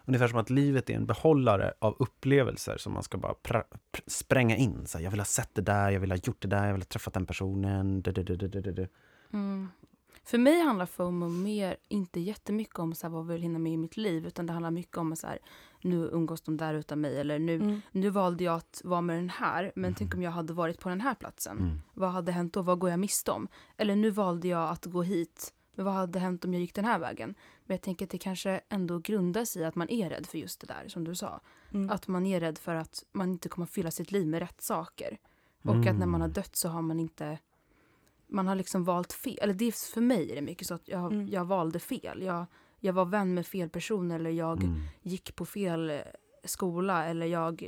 Ungefär 0.04 0.28
som 0.28 0.38
att 0.38 0.50
livet 0.50 0.90
är 0.90 0.94
en 0.94 1.06
behållare 1.06 1.72
av 1.78 1.96
upplevelser 1.98 2.76
som 2.78 2.92
man 2.92 3.02
ska 3.02 3.18
bara 3.18 3.34
pra, 3.34 3.62
pr, 3.92 4.00
spränga 4.06 4.56
in. 4.56 4.86
Så 4.86 4.98
här, 4.98 5.04
jag 5.04 5.10
vill 5.10 5.20
ha 5.20 5.24
sett 5.24 5.54
det 5.54 5.62
där, 5.62 5.90
jag 5.90 6.00
vill 6.00 6.10
ha 6.10 6.18
gjort 6.24 6.42
det 6.42 6.48
där, 6.48 6.66
jag 6.66 6.72
vill 6.72 6.82
ha 6.82 6.86
träffat 6.86 7.14
den 7.14 7.26
personen. 7.26 8.02
Du, 8.02 8.12
du, 8.12 8.22
du, 8.22 8.36
du, 8.36 8.48
du, 8.48 8.60
du, 8.60 8.72
du. 8.72 8.88
Mm. 9.32 9.68
För 10.24 10.38
mig 10.38 10.60
handlar 10.60 10.86
FOMO 10.86 11.28
mer, 11.28 11.76
inte 11.88 12.20
jättemycket 12.20 12.78
om 12.78 12.94
så 12.94 13.06
här, 13.06 13.12
vad 13.12 13.20
jag 13.20 13.28
vill 13.28 13.42
hinna 13.42 13.58
med 13.58 13.72
i 13.72 13.76
mitt 13.76 13.96
liv, 13.96 14.26
utan 14.26 14.46
det 14.46 14.52
handlar 14.52 14.70
mycket 14.70 14.96
om 14.96 15.16
så 15.16 15.26
här, 15.26 15.38
nu 15.82 15.96
umgås 15.96 16.40
de 16.42 16.56
där 16.56 16.74
utan 16.74 17.00
mig, 17.00 17.20
eller 17.20 17.38
nu, 17.38 17.54
Mm. 17.54 17.80
nu 17.92 18.10
valde 18.10 18.44
jag 18.44 18.54
att 18.54 18.80
vara 18.84 19.00
med 19.00 19.16
den 19.16 19.30
här, 19.30 19.72
men 19.74 19.94
tänk 19.94 20.14
om 20.14 20.22
jag 20.22 20.30
hade 20.30 20.52
varit 20.52 20.80
på 20.80 20.88
den 20.88 21.00
här 21.00 21.14
platsen. 21.14 21.58
Mm. 21.58 21.80
Vad 21.94 22.10
hade 22.10 22.32
hänt 22.32 22.54
då? 22.54 22.62
Vad 22.62 22.78
går 22.78 22.90
jag 22.90 22.98
miste 23.00 23.30
om? 23.30 23.48
Eller 23.76 23.96
nu 23.96 24.10
valde 24.10 24.48
jag 24.48 24.70
att 24.70 24.84
gå 24.86 25.02
hit, 25.02 25.52
men 25.74 25.84
vad 25.84 25.94
hade 25.94 26.18
hänt 26.18 26.44
om 26.44 26.52
jag 26.52 26.60
gick 26.60 26.74
den 26.74 26.84
här 26.84 26.98
vägen? 26.98 27.34
Men 27.64 27.74
jag 27.74 27.82
tänker 27.82 28.04
att 28.06 28.10
det 28.10 28.18
kanske 28.18 28.60
ändå 28.68 28.98
grundar 28.98 29.44
sig 29.44 29.62
i 29.62 29.64
att 29.64 29.74
man 29.74 29.90
är 29.90 30.10
rädd 30.10 30.26
för 30.26 30.38
just 30.38 30.60
det 30.60 30.66
där, 30.66 30.88
som 30.88 31.04
du 31.04 31.14
sa. 31.14 31.40
Mm. 31.74 31.90
Att 31.90 32.08
man 32.08 32.26
är 32.26 32.40
rädd 32.40 32.58
för 32.58 32.74
att 32.74 33.04
man 33.12 33.30
inte 33.30 33.48
kommer 33.48 33.66
fylla 33.66 33.90
sitt 33.90 34.12
liv 34.12 34.26
med 34.26 34.40
rätt 34.40 34.60
saker. 34.62 35.18
Och 35.62 35.74
att 35.86 35.98
när 35.98 36.06
man 36.06 36.20
har 36.20 36.28
Mm. 36.28 36.32
dött 36.32 36.56
så 36.56 36.68
har 36.68 36.82
man 36.82 37.00
inte... 37.00 37.38
Man 38.26 38.46
har 38.46 38.54
liksom 38.54 38.84
valt 38.84 39.12
fel. 39.12 39.38
Eller 39.42 39.54
det 39.54 39.64
är, 39.64 39.92
för 39.92 40.00
mig 40.00 40.30
är 40.30 40.34
det 40.34 40.42
mycket 40.42 40.66
så 40.66 40.74
att 40.74 40.88
jag, 40.88 41.12
Mm. 41.12 41.28
jag 41.28 41.44
valde 41.44 41.78
fel. 41.78 42.22
Jag, 42.22 42.46
jag 42.80 42.92
var 42.92 43.04
vän 43.04 43.34
med 43.34 43.46
fel 43.46 43.68
person 43.70 44.10
eller 44.10 44.30
jag 44.30 44.62
Mm. 44.62 44.80
gick 45.02 45.36
på 45.36 45.46
fel 45.46 46.02
skola 46.44 47.04
eller 47.06 47.26
jag 47.26 47.64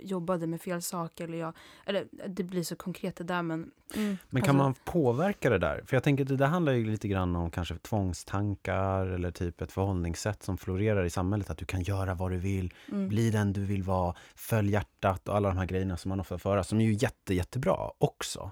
jobbade 0.00 0.46
med 0.46 0.60
fel 0.60 0.82
sak. 0.82 1.20
Eller, 1.20 1.38
jag, 1.38 1.52
eller 1.86 2.06
det 2.28 2.42
blir 2.42 2.62
så 2.62 2.76
konkret 2.76 3.16
det 3.16 3.24
där 3.24 3.42
men... 3.42 3.70
Mm. 3.96 4.16
Men 4.30 4.42
kan 4.42 4.60
Alltså- 4.60 4.64
man 4.64 4.74
påverka 5.04 5.50
det 5.50 5.58
där? 5.58 5.82
För 5.86 5.96
jag 5.96 6.02
tänker 6.04 6.24
att 6.24 6.28
det 6.28 6.36
där 6.36 6.46
handlar 6.46 6.72
ju 6.72 6.84
lite 6.90 7.08
grann 7.08 7.36
om 7.36 7.50
kanske 7.50 7.78
tvångstankar 7.78 9.06
eller 9.06 9.30
typ 9.30 9.60
ett 9.60 9.72
förhållningssätt 9.72 10.42
som 10.42 10.58
florerar 10.58 11.04
i 11.04 11.10
samhället. 11.10 11.50
Att 11.50 11.58
du 11.58 11.64
kan 11.64 11.82
göra 11.82 12.14
vad 12.14 12.30
du 12.30 12.36
vill, 12.36 12.74
Mm. 12.92 13.08
bli 13.08 13.30
den 13.30 13.52
du 13.52 13.64
vill 13.64 13.82
vara, 13.82 14.14
följ 14.34 14.72
hjärtat 14.72 15.28
och 15.28 15.36
alla 15.36 15.48
de 15.48 15.58
här 15.58 15.66
grejerna 15.66 15.96
som 15.96 16.08
man 16.08 16.20
ofta 16.20 16.38
får 16.38 16.50
höra, 16.50 16.64
som 16.64 16.80
är 16.80 16.84
ju 16.84 16.92
jätte, 16.92 17.34
jättebra 17.34 17.90
också. 17.98 18.50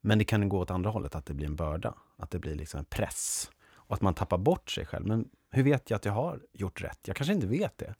Men 0.00 0.18
det 0.18 0.24
kan 0.24 0.48
gå 0.48 0.58
åt 0.58 0.70
andra 0.70 0.90
hållet, 0.90 1.14
att 1.14 1.26
det 1.26 1.34
blir 1.34 1.46
en 1.46 1.56
börda, 1.56 1.94
att 2.16 2.30
det 2.30 2.38
blir 2.38 2.54
liksom 2.54 2.78
en 2.78 2.84
press 2.84 3.50
och 3.74 3.94
att 3.94 4.02
man 4.02 4.14
tappar 4.14 4.38
bort 4.38 4.70
sig 4.70 4.86
själv. 4.86 5.06
Men 5.06 5.28
hur 5.50 5.62
vet 5.62 5.90
jag 5.90 5.96
att 5.96 6.04
jag 6.04 6.12
har 6.12 6.40
gjort 6.52 6.82
rätt? 6.82 6.98
Jag 7.02 7.16
kanske 7.16 7.34
inte 7.34 7.46
vet 7.46 7.78
det. 7.78 7.94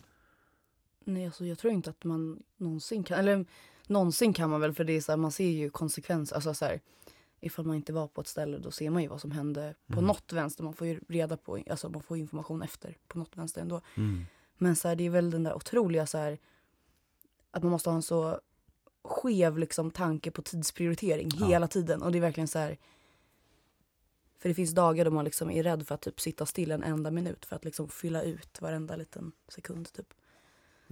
Nej, 1.04 1.26
alltså, 1.26 1.44
jag 1.46 1.58
tror 1.58 1.73
inte 1.73 1.90
att 1.90 2.04
man 2.04 2.42
någonsin 2.56 3.04
kan, 3.04 3.18
eller 3.18 3.44
någonsin 3.87 4.32
kan 4.32 4.50
man 4.50 4.61
väl 4.61 4.73
för 4.75 4.84
det 4.84 4.92
är 4.92 5.00
så 5.00 5.12
här, 5.12 5.16
man 5.16 5.32
ser 5.32 5.49
ju 5.50 5.70
konsekvenser. 5.70 6.34
Alltså 6.37 6.54
så 6.54 6.64
här, 6.64 6.80
ifall 7.40 7.64
man 7.66 7.76
inte 7.76 7.92
var 7.92 8.08
på 8.08 8.20
ett 8.20 8.26
ställe 8.28 8.58
då 8.58 8.70
ser 8.70 8.90
man 8.90 9.02
ju 9.02 9.08
vad 9.08 9.20
som 9.20 9.30
hände 9.30 9.75
på 9.87 9.92
Mm. 9.92 10.04
något 10.04 10.32
vänster. 10.32 10.64
Man 10.64 10.75
får 10.75 10.87
ju 10.87 11.00
reda 11.08 11.37
på, 11.37 11.62
alltså 11.70 11.88
man 11.88 12.02
får 12.02 12.16
information 12.18 12.62
efter 12.62 12.96
på 13.08 13.18
något 13.18 13.37
vänster 13.37 13.61
ändå. 13.61 13.80
Mm. 13.96 14.25
Men 14.58 14.76
så 14.76 14.88
här, 14.88 14.96
det 14.96 15.04
är 15.06 15.11
väl 15.11 15.30
den 15.30 15.42
där 15.42 15.54
otroliga 15.54 16.06
så 16.06 16.18
här, 16.18 16.38
att 17.50 17.62
man 17.62 17.73
måste 17.73 17.90
ha 17.90 17.94
en 17.96 18.02
så 18.02 18.40
skev 19.04 19.58
liksom, 19.58 19.90
tanke 19.90 20.30
på 20.30 20.42
tidsprioritering 20.42 21.28
Ja. 21.37 21.46
hela 21.46 21.68
tiden. 21.68 22.02
Och 22.02 22.12
det 22.12 22.18
är 22.18 22.23
verkligen 22.23 22.49
så 22.49 22.58
här. 22.58 22.76
För 24.38 24.49
det 24.49 24.54
finns 24.54 24.75
dagar 24.75 25.04
då 25.04 25.11
man 25.11 25.25
liksom 25.25 25.50
är 25.50 25.62
rädd 25.62 25.87
för 25.87 25.94
att 25.94 26.00
typ 26.00 26.20
sitta 26.20 26.46
still 26.46 26.70
en 26.70 26.82
enda 26.82 27.11
minut 27.11 27.44
för 27.44 27.56
att 27.56 27.64
liksom 27.64 27.88
fylla 27.88 28.23
ut 28.23 28.61
varenda 28.61 28.96
liten 28.96 29.32
sekund. 29.49 29.92
Typ. 29.92 30.14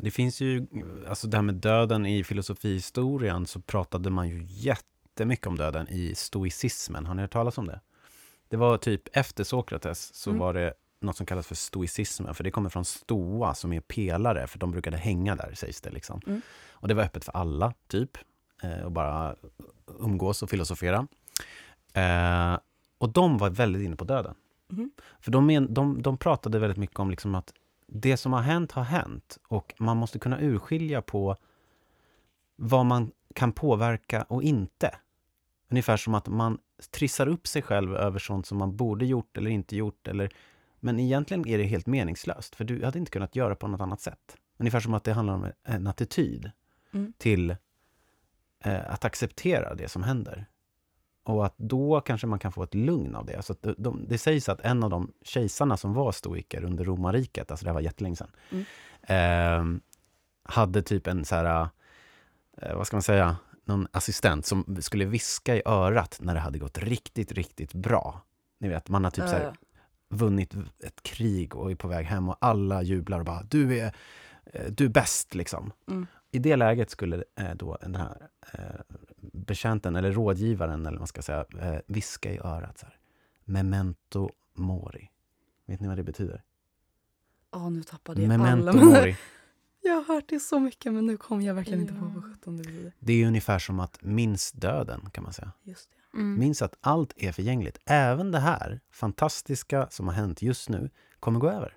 Det 0.02 0.10
finns 0.10 0.40
ju, 0.40 0.66
alltså 1.08 1.26
det 1.26 1.36
här 1.36 1.42
med 1.42 1.54
döden 1.54 2.06
i 2.06 2.24
filosofihistorien 2.24 3.46
så 3.46 3.60
pratade 3.60 4.10
man 4.10 4.28
ju 4.28 4.44
jättemycket 4.48 5.46
om 5.46 5.56
döden 5.56 5.88
i 5.88 6.14
stoicismen. 6.14 7.06
Har 7.06 7.14
ni 7.14 7.22
hört 7.22 7.32
talas 7.32 7.58
om 7.58 7.66
det? 7.66 7.80
Det 8.48 8.56
var 8.56 8.78
typ 8.78 9.02
efter 9.12 9.44
Sokrates 9.44 10.14
så 10.14 10.30
Mm. 10.30 10.40
var 10.40 10.54
det 10.54 10.74
något 11.00 11.16
som 11.16 11.26
kallas 11.26 11.46
för 11.46 11.54
stoicismen, 11.54 12.34
för 12.34 12.44
det 12.44 12.50
kommer 12.50 12.70
från 12.70 12.84
stoa 12.84 13.54
som 13.54 13.72
är 13.72 13.80
pelare, 13.80 14.46
för 14.46 14.58
de 14.58 14.70
brukade 14.70 14.96
hänga 14.96 15.36
där 15.36 15.54
sägs 15.54 15.80
det. 15.80 15.90
Liksom. 15.90 16.20
Mm. 16.26 16.40
Och 16.70 16.88
det 16.88 16.94
var 16.94 17.02
öppet 17.02 17.24
för 17.24 17.32
alla, 17.32 17.74
typ, 17.88 18.18
eh, 18.62 18.80
och 18.84 18.92
bara 18.92 19.36
umgås 20.00 20.42
och 20.42 20.50
filosofera. 20.50 21.06
Eh, 21.94 22.58
och 22.98 23.08
de 23.08 23.38
var 23.38 23.50
väldigt 23.50 23.82
inne 23.82 23.96
på 23.96 24.04
döden. 24.04 24.34
Mhm. 24.68 24.90
För 25.20 25.30
de, 25.30 25.46
men, 25.46 25.74
de, 25.74 26.02
de 26.02 26.16
pratade 26.18 26.58
väldigt 26.58 26.78
mycket 26.78 26.98
om 26.98 27.10
liksom 27.10 27.34
att 27.34 27.52
det 27.94 28.16
som 28.16 28.32
har 28.32 28.40
hänt 28.40 28.72
har 28.72 28.82
hänt 28.82 29.38
och 29.48 29.74
man 29.78 29.96
måste 29.96 30.18
kunna 30.18 30.40
urskilja 30.40 31.02
på 31.02 31.36
vad 32.56 32.86
man 32.86 33.12
kan 33.34 33.52
påverka 33.52 34.22
och 34.22 34.42
inte. 34.42 34.96
Ungefär 35.70 35.96
som 35.96 36.14
att 36.14 36.28
man 36.28 36.58
trissar 36.90 37.26
upp 37.26 37.46
sig 37.46 37.62
själv 37.62 37.96
över 37.96 38.18
sånt 38.18 38.46
som 38.46 38.58
man 38.58 38.76
borde 38.76 39.06
gjort 39.06 39.36
eller 39.36 39.50
inte 39.50 39.76
gjort. 39.76 40.08
Eller, 40.08 40.32
men 40.80 41.00
egentligen 41.00 41.48
är 41.48 41.58
det 41.58 41.64
helt 41.64 41.86
meningslöst, 41.86 42.54
för 42.54 42.64
du 42.64 42.84
hade 42.84 42.98
inte 42.98 43.10
kunnat 43.10 43.36
göra 43.36 43.54
på 43.54 43.68
något 43.68 43.80
annat 43.80 44.00
sätt. 44.00 44.36
Ungefär 44.58 44.80
som 44.80 44.94
att 44.94 45.04
det 45.04 45.12
handlar 45.12 45.34
om 45.34 45.46
en 45.64 45.86
attityd 45.86 46.50
Mm. 46.94 47.12
till 47.18 47.50
eh, 48.64 48.92
att 48.92 49.04
acceptera 49.04 49.74
det 49.74 49.88
som 49.88 50.02
händer. 50.02 50.46
Och 51.24 51.46
att 51.46 51.54
då 51.56 52.00
kanske 52.00 52.26
man 52.26 52.38
kan 52.38 52.52
få 52.52 52.62
ett 52.62 52.74
lugn 52.74 53.14
av 53.14 53.26
det. 53.26 53.36
Alltså 53.36 53.54
de, 53.60 53.74
de, 53.78 54.04
det 54.08 54.18
sägs 54.18 54.48
att 54.48 54.60
en 54.60 54.82
av 54.84 54.90
de 54.90 55.12
kejsarna 55.22 55.76
som 55.76 55.94
var 55.94 56.12
stoiker 56.12 56.64
under 56.64 56.84
romarriket, 56.84 57.50
alltså 57.50 57.64
det 57.64 57.70
här 57.70 57.74
var 57.74 57.80
jättelänge 57.80 58.16
sedan, 58.16 58.30
Mm. 58.50 58.64
eh, 59.02 59.80
hade 60.44 60.82
typ 60.82 61.06
en 61.06 61.24
så 61.24 61.34
här, 61.34 61.68
eh, 62.62 62.76
vad 62.76 62.86
ska 62.86 62.96
man 62.96 63.02
säga, 63.02 63.36
någon 63.64 63.86
assistent 63.92 64.46
som 64.46 64.76
skulle 64.80 65.04
viska 65.04 65.56
i 65.56 65.62
örat 65.66 66.18
när 66.20 66.34
det 66.34 66.40
hade 66.40 66.58
gått 66.58 66.78
riktigt, 66.78 67.32
riktigt 67.32 67.74
bra. 67.74 68.22
Ni 68.60 68.68
vet, 68.68 68.88
man 68.88 69.04
har 69.04 69.10
typ 69.10 69.24
så 69.28 69.30
här, 69.36 69.52
vunnit 70.08 70.54
ett 70.84 71.02
krig 71.02 71.56
och 71.56 71.70
är 71.70 71.74
på 71.74 71.88
väg 71.88 72.06
hem 72.06 72.28
och 72.28 72.36
alla 72.40 72.82
jublar 72.82 73.18
och 73.18 73.24
bara 73.24 73.42
du 73.42 73.78
är, 73.78 73.92
eh, 74.44 74.64
du 74.70 74.84
är 74.84 74.88
bäst 74.88 75.34
liksom. 75.34 75.72
Mm. 75.88 76.06
I 76.34 76.38
det 76.38 76.56
läget 76.56 76.90
skulle 76.90 77.24
eh, 77.36 77.54
då 77.54 77.76
den 77.80 77.94
här 77.94 78.28
eh, 78.52 78.60
betjänten, 79.32 79.96
eller 79.96 80.12
rådgivaren, 80.12 80.80
eller 80.80 80.90
vad 80.90 81.00
man 81.00 81.06
ska 81.06 81.22
säga, 81.22 81.44
eh, 81.60 81.78
viska 81.86 82.32
i 82.32 82.38
örat 82.38 82.78
så 82.78 82.86
här. 82.86 82.96
Memento 83.44 84.30
mori. 84.54 85.10
Vet 85.66 85.80
ni 85.80 85.88
vad 85.88 85.96
det 85.96 86.02
betyder? 86.04 86.42
Åh, 87.52 87.70
nu 87.70 87.82
tappade 87.82 88.20
jag 88.22 88.28
Memento 88.28 88.68
alla. 88.68 88.84
mori. 88.84 89.16
Jag 89.84 89.94
har 89.94 90.14
hört 90.14 90.24
det 90.28 90.40
så 90.40 90.60
mycket 90.60 90.92
men 90.92 91.06
nu 91.06 91.16
kom 91.16 91.42
jag 91.42 91.54
verkligen 91.54 91.80
inte 91.80 91.92
på 91.94 91.98
Ja. 92.04 92.12
vad 92.14 92.24
sjutton 92.24 92.56
det 92.56 92.62
betyder. 92.62 92.92
Det 92.98 93.12
är 93.22 93.26
ungefär 93.26 93.58
som 93.58 93.80
att 93.80 94.02
minns 94.02 94.52
döden, 94.52 95.00
kan 95.12 95.24
man 95.24 95.32
säga. 95.32 95.52
Just 95.62 95.90
det. 95.90 96.18
Mm. 96.18 96.38
Minns 96.38 96.62
att 96.62 96.74
allt 96.80 97.12
är 97.16 97.32
förgängligt. 97.32 97.78
Även 97.86 98.30
det 98.30 98.38
här 98.38 98.80
fantastiska 98.90 99.86
som 99.90 100.08
har 100.08 100.14
hänt 100.14 100.42
just 100.42 100.68
nu 100.68 100.90
kommer 101.20 101.40
gå 101.40 101.50
över. 101.50 101.76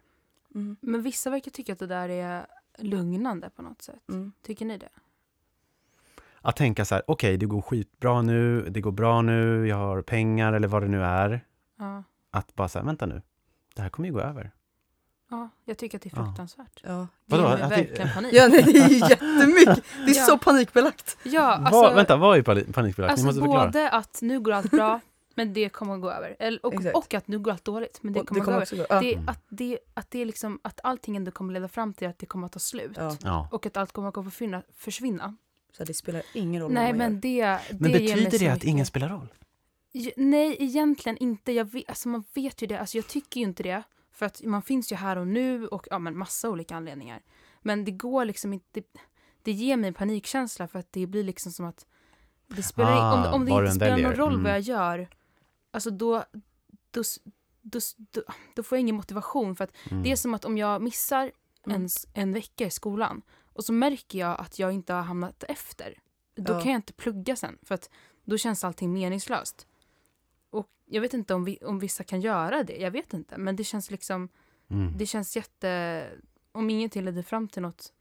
Mm. 0.56 0.78
Men 0.82 1.02
vissa 1.02 1.30
verkar 1.30 1.52
tycka 1.52 1.74
att 1.74 1.80
det 1.80 1.88
där 1.88 2.10
är 2.10 2.46
lugnande 2.78 3.50
på 3.50 3.62
något 3.62 3.82
sätt. 3.82 4.10
Mm. 4.10 4.32
Tycker 4.42 4.66
ni 4.66 4.78
det? 4.78 4.90
Att 6.42 6.56
tänka 6.56 6.86
så 6.86 6.96
här, 6.96 7.04
okej, 7.08 7.38
det 7.38 7.46
går 7.46 7.62
skitbra 7.62 8.22
nu, 8.22 8.62
det 8.70 8.82
går 8.82 8.92
bra 8.92 9.22
nu, 9.22 9.68
jag 9.68 9.76
har 9.78 10.02
pengar 10.02 10.54
eller 10.54 10.68
vad 10.68 10.82
det 10.84 10.88
nu 10.88 11.04
är. 11.04 11.46
Ja. 11.80 12.04
Att 12.32 12.56
bara 12.56 12.68
säga, 12.68 12.84
vänta 12.84 13.06
nu, 13.06 13.22
det 13.76 13.82
här 13.82 13.90
kommer 13.90 14.08
ju 14.10 14.14
gå 14.14 14.20
över. 14.22 14.52
ja 15.30 15.50
jag 15.66 15.78
tycker 15.78 15.98
att 15.98 16.02
det 16.02 16.10
är 16.14 16.24
fruktansvärt. 16.26 16.82
Ja. 16.84 17.08
Det 17.26 17.38
Vadå? 17.38 17.44
ger 17.44 17.50
mig 17.58 17.64
Att 17.64 17.70
det- 17.70 17.76
verkligen 17.76 18.10
panik. 18.14 18.34
ja, 18.34 18.48
nej, 18.48 18.64
det 18.64 18.78
är 18.80 19.10
jättemycket. 19.10 19.84
Det 20.06 20.12
är 20.12 20.16
Ja. 20.18 20.24
så 20.26 20.38
panikbelagt. 20.38 21.18
Ja, 21.24 21.42
alltså, 21.42 21.82
vad, 21.82 21.96
vänta, 21.96 22.16
vad 22.18 22.38
är 22.38 22.42
pani- 22.42 22.74
panikbelagt? 22.74 23.12
alltså 23.12 23.24
Ni 23.26 23.28
måste 23.28 23.42
förklara. 23.42 23.66
både 23.66 23.90
att 23.90 24.20
nu 24.22 24.40
går 24.40 24.52
allt 24.52 24.72
bra, 24.72 25.00
men 25.36 25.54
det 25.54 25.70
kommer 25.70 25.96
att 25.96 26.02
gå 26.02 26.12
över. 26.12 26.36
Eller, 26.40 26.66
och, 26.66 26.74
Exakt. 26.74 26.96
och 26.98 27.14
att 27.14 27.28
nu 27.28 27.40
går 27.40 27.52
allt 27.52 27.66
dåligt, 27.66 28.00
men 28.04 28.14
det 28.14 28.20
Och 28.22 28.28
kommer 28.28 28.42
att 28.42 28.46
gå 28.46 28.52
över. 28.52 28.88
gå. 28.96 29.00
Det, 29.02 29.14
Mm. 29.14 29.30
att, 29.30 29.40
det, 29.50 29.80
att, 29.94 30.12
det 30.12 30.20
är 30.22 30.26
liksom, 30.26 30.60
att 30.64 30.80
allting 30.84 31.16
ändå 31.16 31.32
kommer 31.32 31.54
leda 31.54 31.68
fram 31.68 31.94
till 31.94 32.08
att 32.08 32.20
det 32.20 32.26
kommer 32.26 32.46
att 32.46 32.52
ta 32.54 32.60
slut. 32.60 32.92
Ja. 32.96 33.18
Ja. 33.24 33.50
Och 33.52 33.66
att 33.66 33.78
allt 33.78 33.92
kommer 33.92 34.10
att 34.10 34.26
försvinna. 34.26 34.62
försvinna. 34.74 35.36
Så 35.78 35.84
det 35.84 35.94
spelar 35.94 36.22
ingen 36.34 36.62
roll 36.62 36.72
Nej, 36.74 36.92
vad 36.92 36.98
man 36.98 37.12
men 37.12 37.20
det, 37.22 37.42
det 37.42 37.60
Men 37.80 37.92
betyder 37.92 38.16
det 38.40 38.48
att 38.48 38.54
mycket. 38.54 38.64
ingen 38.64 38.86
spelar 38.86 39.10
roll? 39.10 39.28
Nej, 40.16 40.56
egentligen 40.60 41.18
inte. 41.18 41.52
Jag 41.52 41.66
vet, 41.72 41.90
alltså 41.90 42.10
man 42.10 42.24
vet 42.34 42.62
ju 42.62 42.68
det. 42.68 42.80
Alltså 42.80 42.98
jag 42.98 43.08
tycker 43.08 43.40
ju 43.40 43.46
inte 43.46 43.64
det. 43.64 43.84
För 44.12 44.26
att 44.26 44.42
man 44.44 44.62
finns 44.62 44.92
ju 44.92 44.96
här 44.96 45.16
och 45.18 45.28
nu 45.28 45.68
och 45.68 45.88
ja, 45.90 46.00
men 46.00 46.18
massa 46.18 46.50
olika 46.50 46.76
anledningar. 46.76 47.22
Men 47.62 47.86
det 47.86 47.92
går 47.92 48.26
liksom 48.26 48.54
inte... 48.54 48.66
Det, 48.74 48.84
det 49.44 49.52
ger 49.52 49.78
mig 49.78 49.88
en 49.88 49.94
panikkänsla 49.94 50.68
för 50.68 50.80
att 50.80 50.92
det 50.92 51.06
blir 51.08 51.24
liksom 51.24 51.52
som 51.52 51.66
att... 51.66 51.86
Det 52.48 52.64
spelar, 52.64 52.92
Ah, 52.92 53.28
om, 53.28 53.34
om 53.34 53.46
det 53.46 53.52
inte 53.52 53.72
spelar 53.72 53.92
någon 53.92 54.04
väljer. 54.04 54.18
roll 54.18 54.32
Mm. 54.34 54.44
vad 54.44 54.52
jag 54.54 54.60
gör, 54.62 55.08
alltså 55.76 55.90
då, 55.92 56.24
då, 56.92 57.04
då, 57.62 57.80
då, 58.12 58.22
då 58.56 58.64
får 58.64 58.76
jag 58.76 58.82
ingen 58.82 58.96
motivation. 58.96 59.56
För 59.56 59.64
att 59.64 59.72
Mm. 59.92 60.04
det 60.04 60.12
är 60.12 60.16
som 60.16 60.34
att 60.34 60.46
om 60.46 60.58
jag 60.58 60.82
missar 60.82 61.32
Mm. 61.68 61.82
en, 61.82 61.90
en 62.14 62.34
vecka 62.34 62.66
i 62.66 62.70
skolan 62.72 63.22
och 63.54 63.66
så 63.66 63.74
märker 63.74 64.20
jag 64.20 64.40
att 64.40 64.60
jag 64.60 64.72
inte 64.72 64.94
har 64.94 65.02
hamnat 65.02 65.44
efter. 65.44 66.00
Då 66.36 66.54
Ja. 66.54 66.62
kan 66.62 66.72
jag 66.72 66.78
inte 66.78 66.94
plugga 66.94 67.36
sen 67.36 67.58
för 67.64 67.76
att 67.76 67.90
då 68.24 68.38
känns 68.38 68.64
allting 68.64 68.94
meningslöst. 68.94 69.68
Och 70.50 70.68
jag 70.86 71.02
vet 71.02 71.14
inte 71.14 71.34
om, 71.34 71.44
vi, 71.46 71.58
om 71.66 71.80
vissa 71.80 72.04
kan 72.04 72.22
göra 72.22 72.64
det, 72.64 72.76
jag 72.78 72.92
vet 72.92 73.14
inte. 73.14 73.38
Men 73.38 73.56
det 73.56 73.64
känns 73.64 73.92
liksom, 73.92 74.30
Mm. 74.70 74.98
det 74.98 75.06
känns 75.06 75.36
jätte... 75.36 76.10
Om 76.52 76.70
ingenting 76.70 77.04
leder 77.06 77.22
fram 77.22 77.48
till 77.48 77.62
något. 77.62 77.94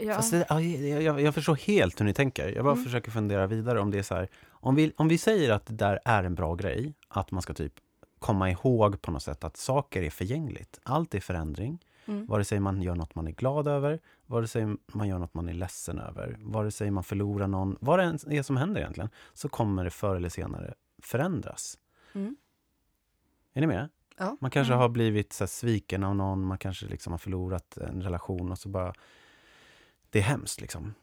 Ja, 0.00 0.14
Fast 0.14 0.30
det, 0.30 0.46
ja, 0.48 0.60
jag, 0.60 1.02
jag, 1.02 1.20
jag 1.20 1.34
förstår 1.34 1.54
helt 1.56 2.00
hur 2.00 2.04
ni 2.04 2.14
tänker. 2.14 2.48
Jag 2.54 2.64
bara 2.64 2.72
Mm. 2.72 2.84
försöker 2.84 3.10
fundera 3.10 3.46
vidare 3.46 3.80
om 3.80 3.90
det 3.90 3.98
är 3.98 4.02
så 4.02 4.14
här. 4.14 4.28
Om 4.50 4.74
vi, 4.74 4.92
om 4.96 5.08
vi 5.08 5.18
säger 5.18 5.50
att 5.52 5.66
det 5.66 5.74
där 5.74 5.98
är 6.04 6.24
en 6.24 6.34
bra 6.34 6.54
grej, 6.54 6.94
att 7.08 7.30
man 7.30 7.42
ska 7.42 7.54
typ 7.54 7.72
komma 8.18 8.50
ihåg 8.50 9.02
på 9.02 9.10
något 9.10 9.22
sätt 9.22 9.44
att 9.44 9.56
saker 9.56 10.02
är 10.02 10.10
förgängligt. 10.10 10.80
Allt 10.82 11.14
är 11.14 11.20
förändring. 11.20 11.78
Mm. 12.06 12.26
Vare 12.26 12.44
sig 12.44 12.60
man 12.60 12.82
gör 12.82 12.94
något 12.94 13.14
man 13.14 13.26
är 13.26 13.30
glad 13.32 13.68
över, 13.68 14.00
vare 14.26 14.48
sig 14.48 14.66
man 14.92 15.08
gör 15.08 15.18
något 15.18 15.34
man 15.34 15.48
är 15.48 15.52
ledsen 15.52 15.98
över, 15.98 16.36
vare 16.40 16.70
sig 16.70 16.90
man 16.90 17.04
förlorar 17.04 17.46
någon, 17.46 17.76
vad 17.80 17.98
det 17.98 18.02
än 18.04 18.18
är 18.32 18.42
som 18.42 18.56
händer 18.56 18.80
egentligen, 18.80 19.10
så 19.32 19.48
kommer 19.48 19.84
det 19.84 19.90
förr 19.90 20.16
eller 20.16 20.28
senare 20.28 20.74
förändras. 21.02 21.78
Mm. 22.12 22.36
Är 23.52 23.60
ni 23.60 23.66
med? 23.66 23.88
Ja. 24.18 24.36
Man 24.40 24.50
kanske 24.50 24.72
Mm. 24.72 24.80
har 24.80 24.88
blivit 24.88 25.32
så 25.32 25.44
här, 25.44 25.48
sviken 25.48 26.04
av 26.04 26.16
någon, 26.16 26.46
man 26.46 26.58
kanske 26.58 26.86
liksom 26.86 27.12
har 27.12 27.18
förlorat 27.18 27.76
en 27.76 28.02
relation 28.02 28.52
och 28.52 28.58
så 28.58 28.68
bara... 28.68 28.92
Det 30.12 30.18
är 30.18 30.22
hemskt 30.22 30.60
liksom. 30.60 30.94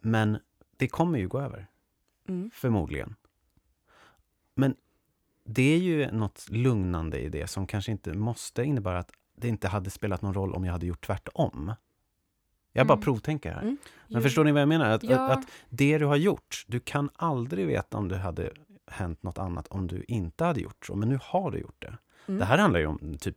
Men 0.00 0.38
det 0.76 0.88
kommer 0.88 1.18
ju 1.18 1.28
gå 1.28 1.40
över, 1.40 1.66
Mm. 2.28 2.50
förmodligen. 2.54 3.14
Men 4.54 4.76
det 5.44 5.62
är 5.74 5.78
ju 5.78 6.10
något 6.10 6.46
lugnande 6.50 7.20
i 7.20 7.28
det 7.28 7.46
som 7.46 7.66
kanske 7.66 7.92
inte 7.92 8.14
måste 8.14 8.62
innebära 8.64 8.98
att 8.98 9.10
det 9.36 9.48
inte 9.48 9.68
hade 9.68 9.90
spelat 9.90 10.22
någon 10.22 10.34
roll 10.34 10.54
om 10.54 10.64
jag 10.64 10.72
hade 10.72 10.86
gjort 10.86 11.06
tvärtom. 11.06 11.72
Jag 12.72 12.86
bara 12.86 12.94
Mm. 12.94 13.02
provtänker 13.04 13.52
här. 13.52 13.62
Mm. 13.62 13.76
Men 14.08 14.16
Jo. 14.16 14.20
förstår 14.20 14.44
ni 14.44 14.52
vad 14.52 14.60
jag 14.62 14.68
menar? 14.68 14.90
Att, 14.90 15.02
Ja. 15.02 15.18
att, 15.30 15.38
att 15.38 15.50
det 15.68 15.98
du 15.98 16.04
har 16.06 16.16
gjort, 16.16 16.64
du 16.68 16.80
kan 16.80 17.10
aldrig 17.16 17.66
veta 17.66 17.96
om 17.98 18.08
det 18.08 18.18
hade 18.18 18.52
hänt 18.86 19.22
något 19.22 19.38
annat 19.38 19.68
om 19.68 19.86
du 19.86 20.04
inte 20.08 20.44
hade 20.44 20.60
gjort 20.60 20.86
så. 20.86 20.94
Men 20.96 21.08
nu 21.08 21.18
har 21.22 21.50
du 21.50 21.58
gjort 21.58 21.76
det. 21.82 21.98
Mm. 22.26 22.38
Det 22.38 22.44
här 22.44 22.58
handlar 22.58 22.80
ju 22.80 22.86
om 22.86 23.18
typ 23.20 23.36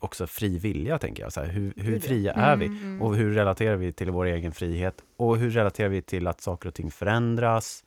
också 0.00 0.26
fri 0.26 0.58
vilja, 0.58 0.98
tänker 0.98 1.22
jag. 1.22 1.32
Så 1.32 1.40
här, 1.40 1.48
hur, 1.48 1.72
hur 1.76 2.00
fria 2.00 2.32
är 2.32 2.56
vi? 2.56 2.66
Mm. 2.66 3.02
Och 3.02 3.16
hur 3.16 3.34
relaterar 3.34 3.76
vi 3.76 3.92
till 3.92 4.10
vår 4.10 4.24
egen 4.24 4.52
frihet? 4.52 5.04
Och 5.16 5.36
hur 5.36 5.50
relaterar 5.50 5.88
vi 5.88 6.02
till 6.02 6.26
att 6.26 6.40
saker 6.40 6.68
och 6.68 6.74
ting 6.74 6.90
förändras? 6.90 7.84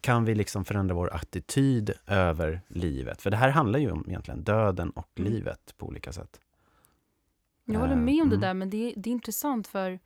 Kan 0.00 0.24
vi 0.24 0.34
liksom 0.34 0.64
förändra 0.64 0.94
vår 0.94 1.14
attityd 1.14 1.92
över 2.06 2.60
livet? 2.68 3.22
För 3.22 3.30
det 3.30 3.36
här 3.36 3.48
handlar 3.48 3.78
ju 3.78 3.90
om 3.90 4.04
egentligen 4.08 4.44
döden 4.44 4.90
och 4.90 5.08
Mm. 5.18 5.32
livet 5.32 5.74
på 5.78 5.86
olika 5.86 6.12
sätt. 6.12 6.40
Jag 7.64 7.80
håller 7.80 7.92
Eh, 7.92 7.98
med 7.98 8.22
om 8.22 8.28
det 8.28 8.36
mm. 8.36 8.40
där, 8.40 8.54
men 8.54 8.70
det, 8.70 8.94
det 8.96 9.10
är 9.10 9.12
intressant 9.12 9.66
för, 9.66 9.98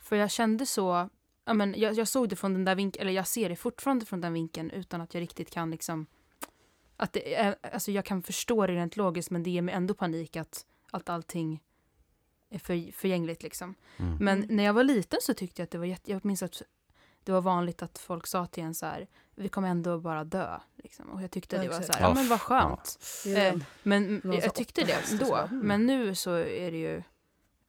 för 0.00 0.16
jag 0.16 0.30
kände 0.30 0.66
så... 0.66 1.08
Ja, 1.44 1.54
men 1.54 1.74
jag, 1.76 1.94
jag 1.94 2.08
såg 2.08 2.28
det 2.28 2.36
från 2.36 2.52
den 2.52 2.64
där 2.64 2.74
vinkeln, 2.74 3.02
eller 3.02 3.12
jag 3.12 3.26
ser 3.26 3.48
det 3.48 3.56
fortfarande 3.56 4.06
från 4.06 4.20
den 4.20 4.32
vinkeln 4.32 4.70
utan 4.70 5.00
att 5.00 5.14
jag 5.14 5.20
riktigt 5.20 5.50
kan 5.50 5.70
liksom... 5.70 6.06
Att 6.96 7.12
det 7.12 7.34
är, 7.34 7.56
alltså 7.72 7.90
jag 7.90 8.04
kan 8.04 8.22
förstå 8.22 8.66
det 8.66 8.72
rent 8.72 8.96
logiskt, 8.96 9.30
men 9.30 9.42
det 9.42 9.50
ger 9.50 9.62
mig 9.62 9.74
ändå 9.74 9.94
panik 9.94 10.36
att, 10.36 10.66
att 10.90 11.08
allting 11.08 11.60
är 12.50 12.58
för, 12.58 12.92
förgängligt. 12.92 13.42
Liksom. 13.42 13.74
Mm. 13.96 14.16
Men 14.20 14.46
när 14.48 14.64
jag 14.64 14.72
var 14.72 14.84
liten 14.84 15.18
så 15.22 15.34
tyckte 15.34 15.62
jag 15.62 15.64
att 15.64 15.70
det 15.70 15.78
var 15.78 15.84
jätte... 15.84 16.10
Jag 16.10 16.24
minns 16.24 16.42
att 16.42 16.62
det 17.24 17.32
var 17.32 17.40
vanligt 17.40 17.82
att 17.82 17.98
folk 17.98 18.26
sa 18.26 18.46
till 18.46 18.62
en 18.62 18.74
så 18.74 18.86
här, 18.86 19.08
vi 19.34 19.48
kommer 19.48 19.68
ändå 19.68 19.98
bara 19.98 20.24
dö. 20.24 20.58
Liksom. 20.76 21.10
Och 21.10 21.22
jag 21.22 21.30
tyckte 21.30 21.56
Ja, 21.56 21.62
det 21.62 21.68
var 21.68 21.80
så 21.80 21.92
här, 21.92 22.00
ja 22.00 22.08
Ja, 22.08 22.14
men 22.14 22.28
vad 22.28 22.40
skönt. 22.40 22.98
Är 23.26 23.52
Eh. 23.52 23.60
Men 23.82 24.20
jag 24.24 24.54
tyckte 24.54 24.84
det 24.84 25.18
då. 25.20 25.48
Men 25.50 25.86
nu 25.86 26.14
så 26.14 26.34
är 26.34 26.70
det 26.70 26.78
ju, 26.78 27.02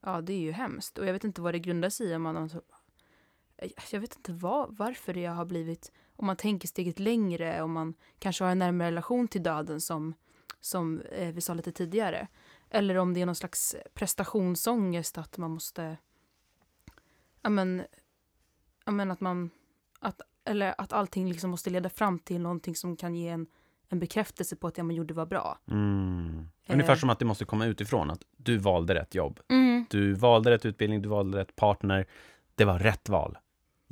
ja 0.01 0.21
det 0.21 0.33
är 0.33 0.39
ju 0.39 0.51
hemskt. 0.51 0.97
Och 0.97 1.05
jag 1.05 1.13
vet 1.13 1.23
inte 1.23 1.41
vad 1.41 1.53
det 1.53 1.59
grundar 1.59 1.89
sig 1.89 2.07
i. 2.07 2.15
Om 2.15 2.21
man, 2.21 2.49
jag 3.91 3.99
vet 3.99 4.15
inte 4.15 4.33
vad, 4.33 4.77
varför 4.77 5.13
det 5.13 5.25
har 5.25 5.45
blivit, 5.45 5.91
om 6.15 6.25
man 6.25 6.35
tänker 6.35 6.67
steget 6.67 6.99
längre, 6.99 7.61
om 7.61 7.71
man 7.71 7.93
kanske 8.19 8.43
har 8.43 8.51
en 8.51 8.59
närmare 8.59 8.87
relation 8.87 9.27
till 9.27 9.43
döden 9.43 9.81
som, 9.81 10.13
som 10.59 11.01
eh, 11.01 11.33
vi 11.33 11.41
sa 11.41 11.53
lite 11.53 11.71
tidigare. 11.71 12.27
Eller 12.69 12.97
om 12.97 13.13
det 13.13 13.21
är 13.21 13.25
någon 13.25 13.35
slags 13.35 13.75
prestationsångest 13.93 15.17
att 15.17 15.37
man 15.37 15.51
måste, 15.51 15.97
ja 17.41 17.49
men, 17.49 17.83
ja 18.85 18.91
men 18.91 19.11
att 19.11 19.21
man, 19.21 19.49
att, 19.99 20.21
eller 20.45 20.81
att 20.81 20.93
allting 20.93 21.29
liksom 21.29 21.49
måste 21.49 21.69
leda 21.69 21.89
fram 21.89 22.19
till 22.19 22.41
någonting 22.41 22.75
som 22.75 22.97
kan 22.97 23.15
ge 23.15 23.29
en, 23.29 23.47
en 23.89 23.99
bekräftelse 23.99 24.55
på 24.55 24.67
att 24.67 24.75
det 24.75 24.83
man 24.83 24.95
gjorde 24.95 25.13
var 25.13 25.25
bra. 25.25 25.59
Mm. 25.67 26.47
Ungefär 26.67 26.93
Eh. 26.93 26.99
som 26.99 27.09
att 27.09 27.19
det 27.19 27.25
måste 27.25 27.45
komma 27.45 27.65
utifrån, 27.65 28.11
att 28.11 28.21
du 28.37 28.57
valde 28.57 28.95
rätt 28.95 29.15
jobb. 29.15 29.39
Mm. 29.49 29.85
Du 29.89 30.13
valde 30.13 30.51
rätt 30.51 30.65
utbildning, 30.65 31.01
du 31.01 31.09
valde 31.09 31.37
rätt 31.37 31.55
partner. 31.55 32.05
Det 32.55 32.65
var 32.65 32.79
rätt 32.79 33.09
val. 33.09 33.37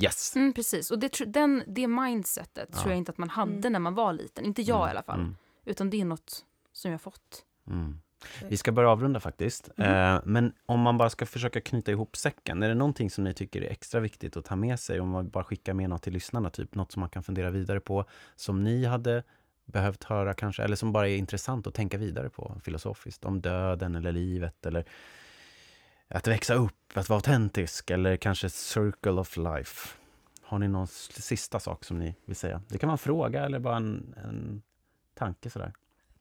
Yes! 0.03 0.36
Mm, 0.36 0.53
precis, 0.53 0.91
och 0.91 1.00
det, 1.00 1.20
den, 1.27 1.63
det 1.67 1.88
mindsetet 1.88 2.70
Ja. 2.72 2.77
tror 2.77 2.91
jag 2.91 2.98
inte 2.98 3.12
att 3.12 3.17
man 3.17 3.29
hade 3.29 3.51
Mm. 3.51 3.72
när 3.74 3.79
man 3.79 3.96
var 3.96 4.13
liten. 4.13 4.46
Inte 4.46 4.62
jag 4.62 4.77
Mm, 4.77 4.88
i 4.88 4.91
alla 4.91 5.03
fall. 5.03 5.20
Mm. 5.20 5.36
Utan 5.65 5.89
det 5.89 6.01
är 6.01 6.05
något 6.05 6.46
som 6.74 6.91
jag 6.91 7.01
fått. 7.01 7.46
Mm. 7.67 8.00
Vi 8.50 8.58
ska 8.58 8.72
börja 8.72 8.89
avrunda 8.89 9.20
faktiskt. 9.20 9.70
Mm. 9.77 10.15
Eh, 10.15 10.22
men 10.25 10.53
om 10.65 10.79
man 10.79 10.98
bara 10.98 11.10
ska 11.10 11.25
försöka 11.25 11.62
knyta 11.62 11.91
ihop 11.91 12.15
säcken, 12.17 12.63
är 12.63 12.70
det 12.70 12.75
någonting 12.75 13.10
som 13.10 13.24
ni 13.24 13.34
tycker 13.34 13.62
är 13.62 13.70
extra 13.72 14.00
viktigt 14.00 14.38
att 14.38 14.46
ta 14.46 14.55
med 14.55 14.79
sig? 14.79 15.00
Om 15.00 15.10
man 15.10 15.29
bara 15.29 15.43
skickar 15.43 15.74
med 15.74 15.89
något 15.89 16.01
till 16.03 16.13
lyssnarna, 16.13 16.50
typ 16.50 16.75
något 16.75 16.91
som 16.91 17.00
man 17.00 17.10
kan 17.10 17.24
fundera 17.24 17.50
vidare 17.50 17.79
på, 17.79 18.05
som 18.36 18.63
ni 18.63 18.86
hade 18.86 19.24
behövt 19.65 20.03
höra 20.03 20.34
kanske, 20.34 20.63
eller 20.63 20.75
som 20.75 20.91
bara 20.91 21.10
är 21.10 21.17
intressant 21.17 21.67
att 21.67 21.74
tänka 21.74 21.98
vidare 21.98 22.29
på 22.29 22.55
filosofiskt, 22.63 23.25
om 23.25 23.41
döden 23.41 23.96
eller 23.96 24.12
livet, 24.12 24.65
eller 24.65 24.86
att 26.11 26.27
växa 26.27 26.53
upp, 26.53 26.73
att 26.97 27.09
vara 27.09 27.17
autentisk, 27.17 27.89
eller 27.89 28.17
kanske 28.17 28.49
circle 28.49 29.11
of 29.11 29.37
life. 29.37 29.89
Har 30.41 30.59
ni 30.59 30.67
någon 30.67 30.87
sista 30.87 31.59
sak 31.59 31.83
som 31.85 31.99
ni 31.99 32.15
vill 32.25 32.35
säga? 32.35 32.61
Det 32.67 32.77
kan 32.77 32.87
vara 32.87 32.93
en 32.93 32.97
fråga 32.97 33.45
eller 33.45 33.59
bara 33.59 33.75
en, 33.77 34.15
en 34.23 34.61
tanke 35.13 35.49
sådär. 35.49 35.73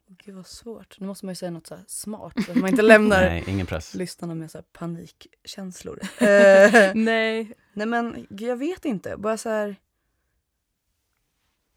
Gud 0.06 0.34
vad 0.34 0.46
svårt. 0.46 1.00
Nu 1.00 1.06
måste 1.06 1.26
man 1.26 1.30
ju 1.32 1.36
säga 1.36 1.50
något 1.50 1.66
så 1.66 1.74
här 1.74 1.84
smart 1.86 2.32
så 2.46 2.52
att 2.52 2.58
man 2.58 2.70
inte 2.70 2.82
lämnar 2.82 3.20
Nej, 3.28 3.44
ingen 3.46 3.66
press. 3.66 3.94
lyssnarna 3.94 4.34
med 4.34 4.50
så 4.50 4.58
här 4.58 4.64
panikkänslor. 4.72 6.00
Eh, 6.18 6.92
Nej. 6.94 7.52
nej 7.72 7.86
men 7.86 8.26
jag 8.30 8.56
vet 8.56 8.84
inte. 8.84 9.16
Bara 9.16 9.36
så 9.38 9.48
här. 9.48 9.76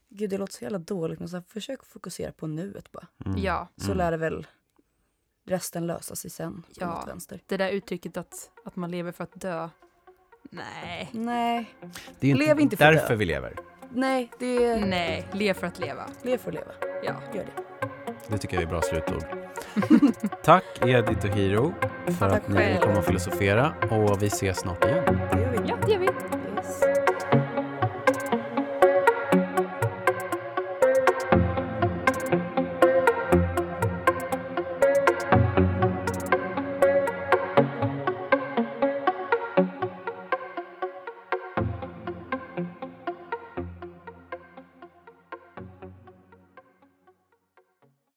Gud 0.09 0.29
det 0.29 0.37
låter 0.37 0.53
så 0.53 0.63
jävla 0.63 0.77
dåligt 0.79 1.19
men 1.19 1.29
så 1.29 1.35
här, 1.35 1.43
försök 1.47 1.85
fokusera 1.85 2.31
på 2.31 2.47
nuet 2.47 2.91
bara. 2.91 3.07
Mm. 3.25 3.37
Ja, 3.43 3.67
Så 3.77 3.85
Mm. 3.85 3.97
lär 3.97 4.11
det 4.11 4.17
väl 4.17 4.47
resten 5.45 5.87
lösa 5.87 6.15
sig 6.15 6.31
sen. 6.31 6.61
på 6.61 6.67
Ja. 6.75 7.05
det 7.47 7.57
där 7.57 7.69
uttrycket 7.69 8.17
att, 8.17 8.51
att 8.65 8.75
man 8.75 8.91
lever 8.91 9.11
för 9.11 9.23
att 9.23 9.41
dö. 9.41 9.69
Nej. 10.51 11.09
Nej, 11.11 11.69
Det 12.19 12.27
är 12.27 12.31
ju 12.35 12.37
Lev 12.37 12.59
inte 12.59 12.77
för 12.77 12.85
därför 12.91 13.09
dö. 13.09 13.15
vi 13.15 13.25
lever. 13.25 13.55
nej 13.93 14.31
det 14.39 14.65
är... 14.65 14.85
Nej, 14.85 15.27
lev 15.33 15.53
för 15.53 15.67
att 15.67 15.79
leva. 15.79 16.05
Lev 16.21 16.37
för 16.37 16.49
att 16.49 16.55
leva. 16.55 16.71
Ja. 17.03 17.13
Gör 17.33 17.45
det. 17.45 17.63
Det 18.27 18.37
tycker 18.37 18.55
jag 18.55 18.63
är 18.63 18.67
bra 18.67 18.81
slutord. 18.81 19.23
Tack 20.43 20.63
Edith 20.81 21.25
och 21.25 21.35
Hiro 21.35 21.73
för 22.05 22.29
Tack 22.29 22.41
att 22.43 22.47
ni 22.47 22.55
själv. 22.57 22.81
kom 22.81 22.97
och 22.97 23.05
filosofera 23.05 23.73
och 23.91 24.23
vi 24.23 24.27
ses 24.27 24.57
snart 24.59 24.85
igen. 24.85 25.19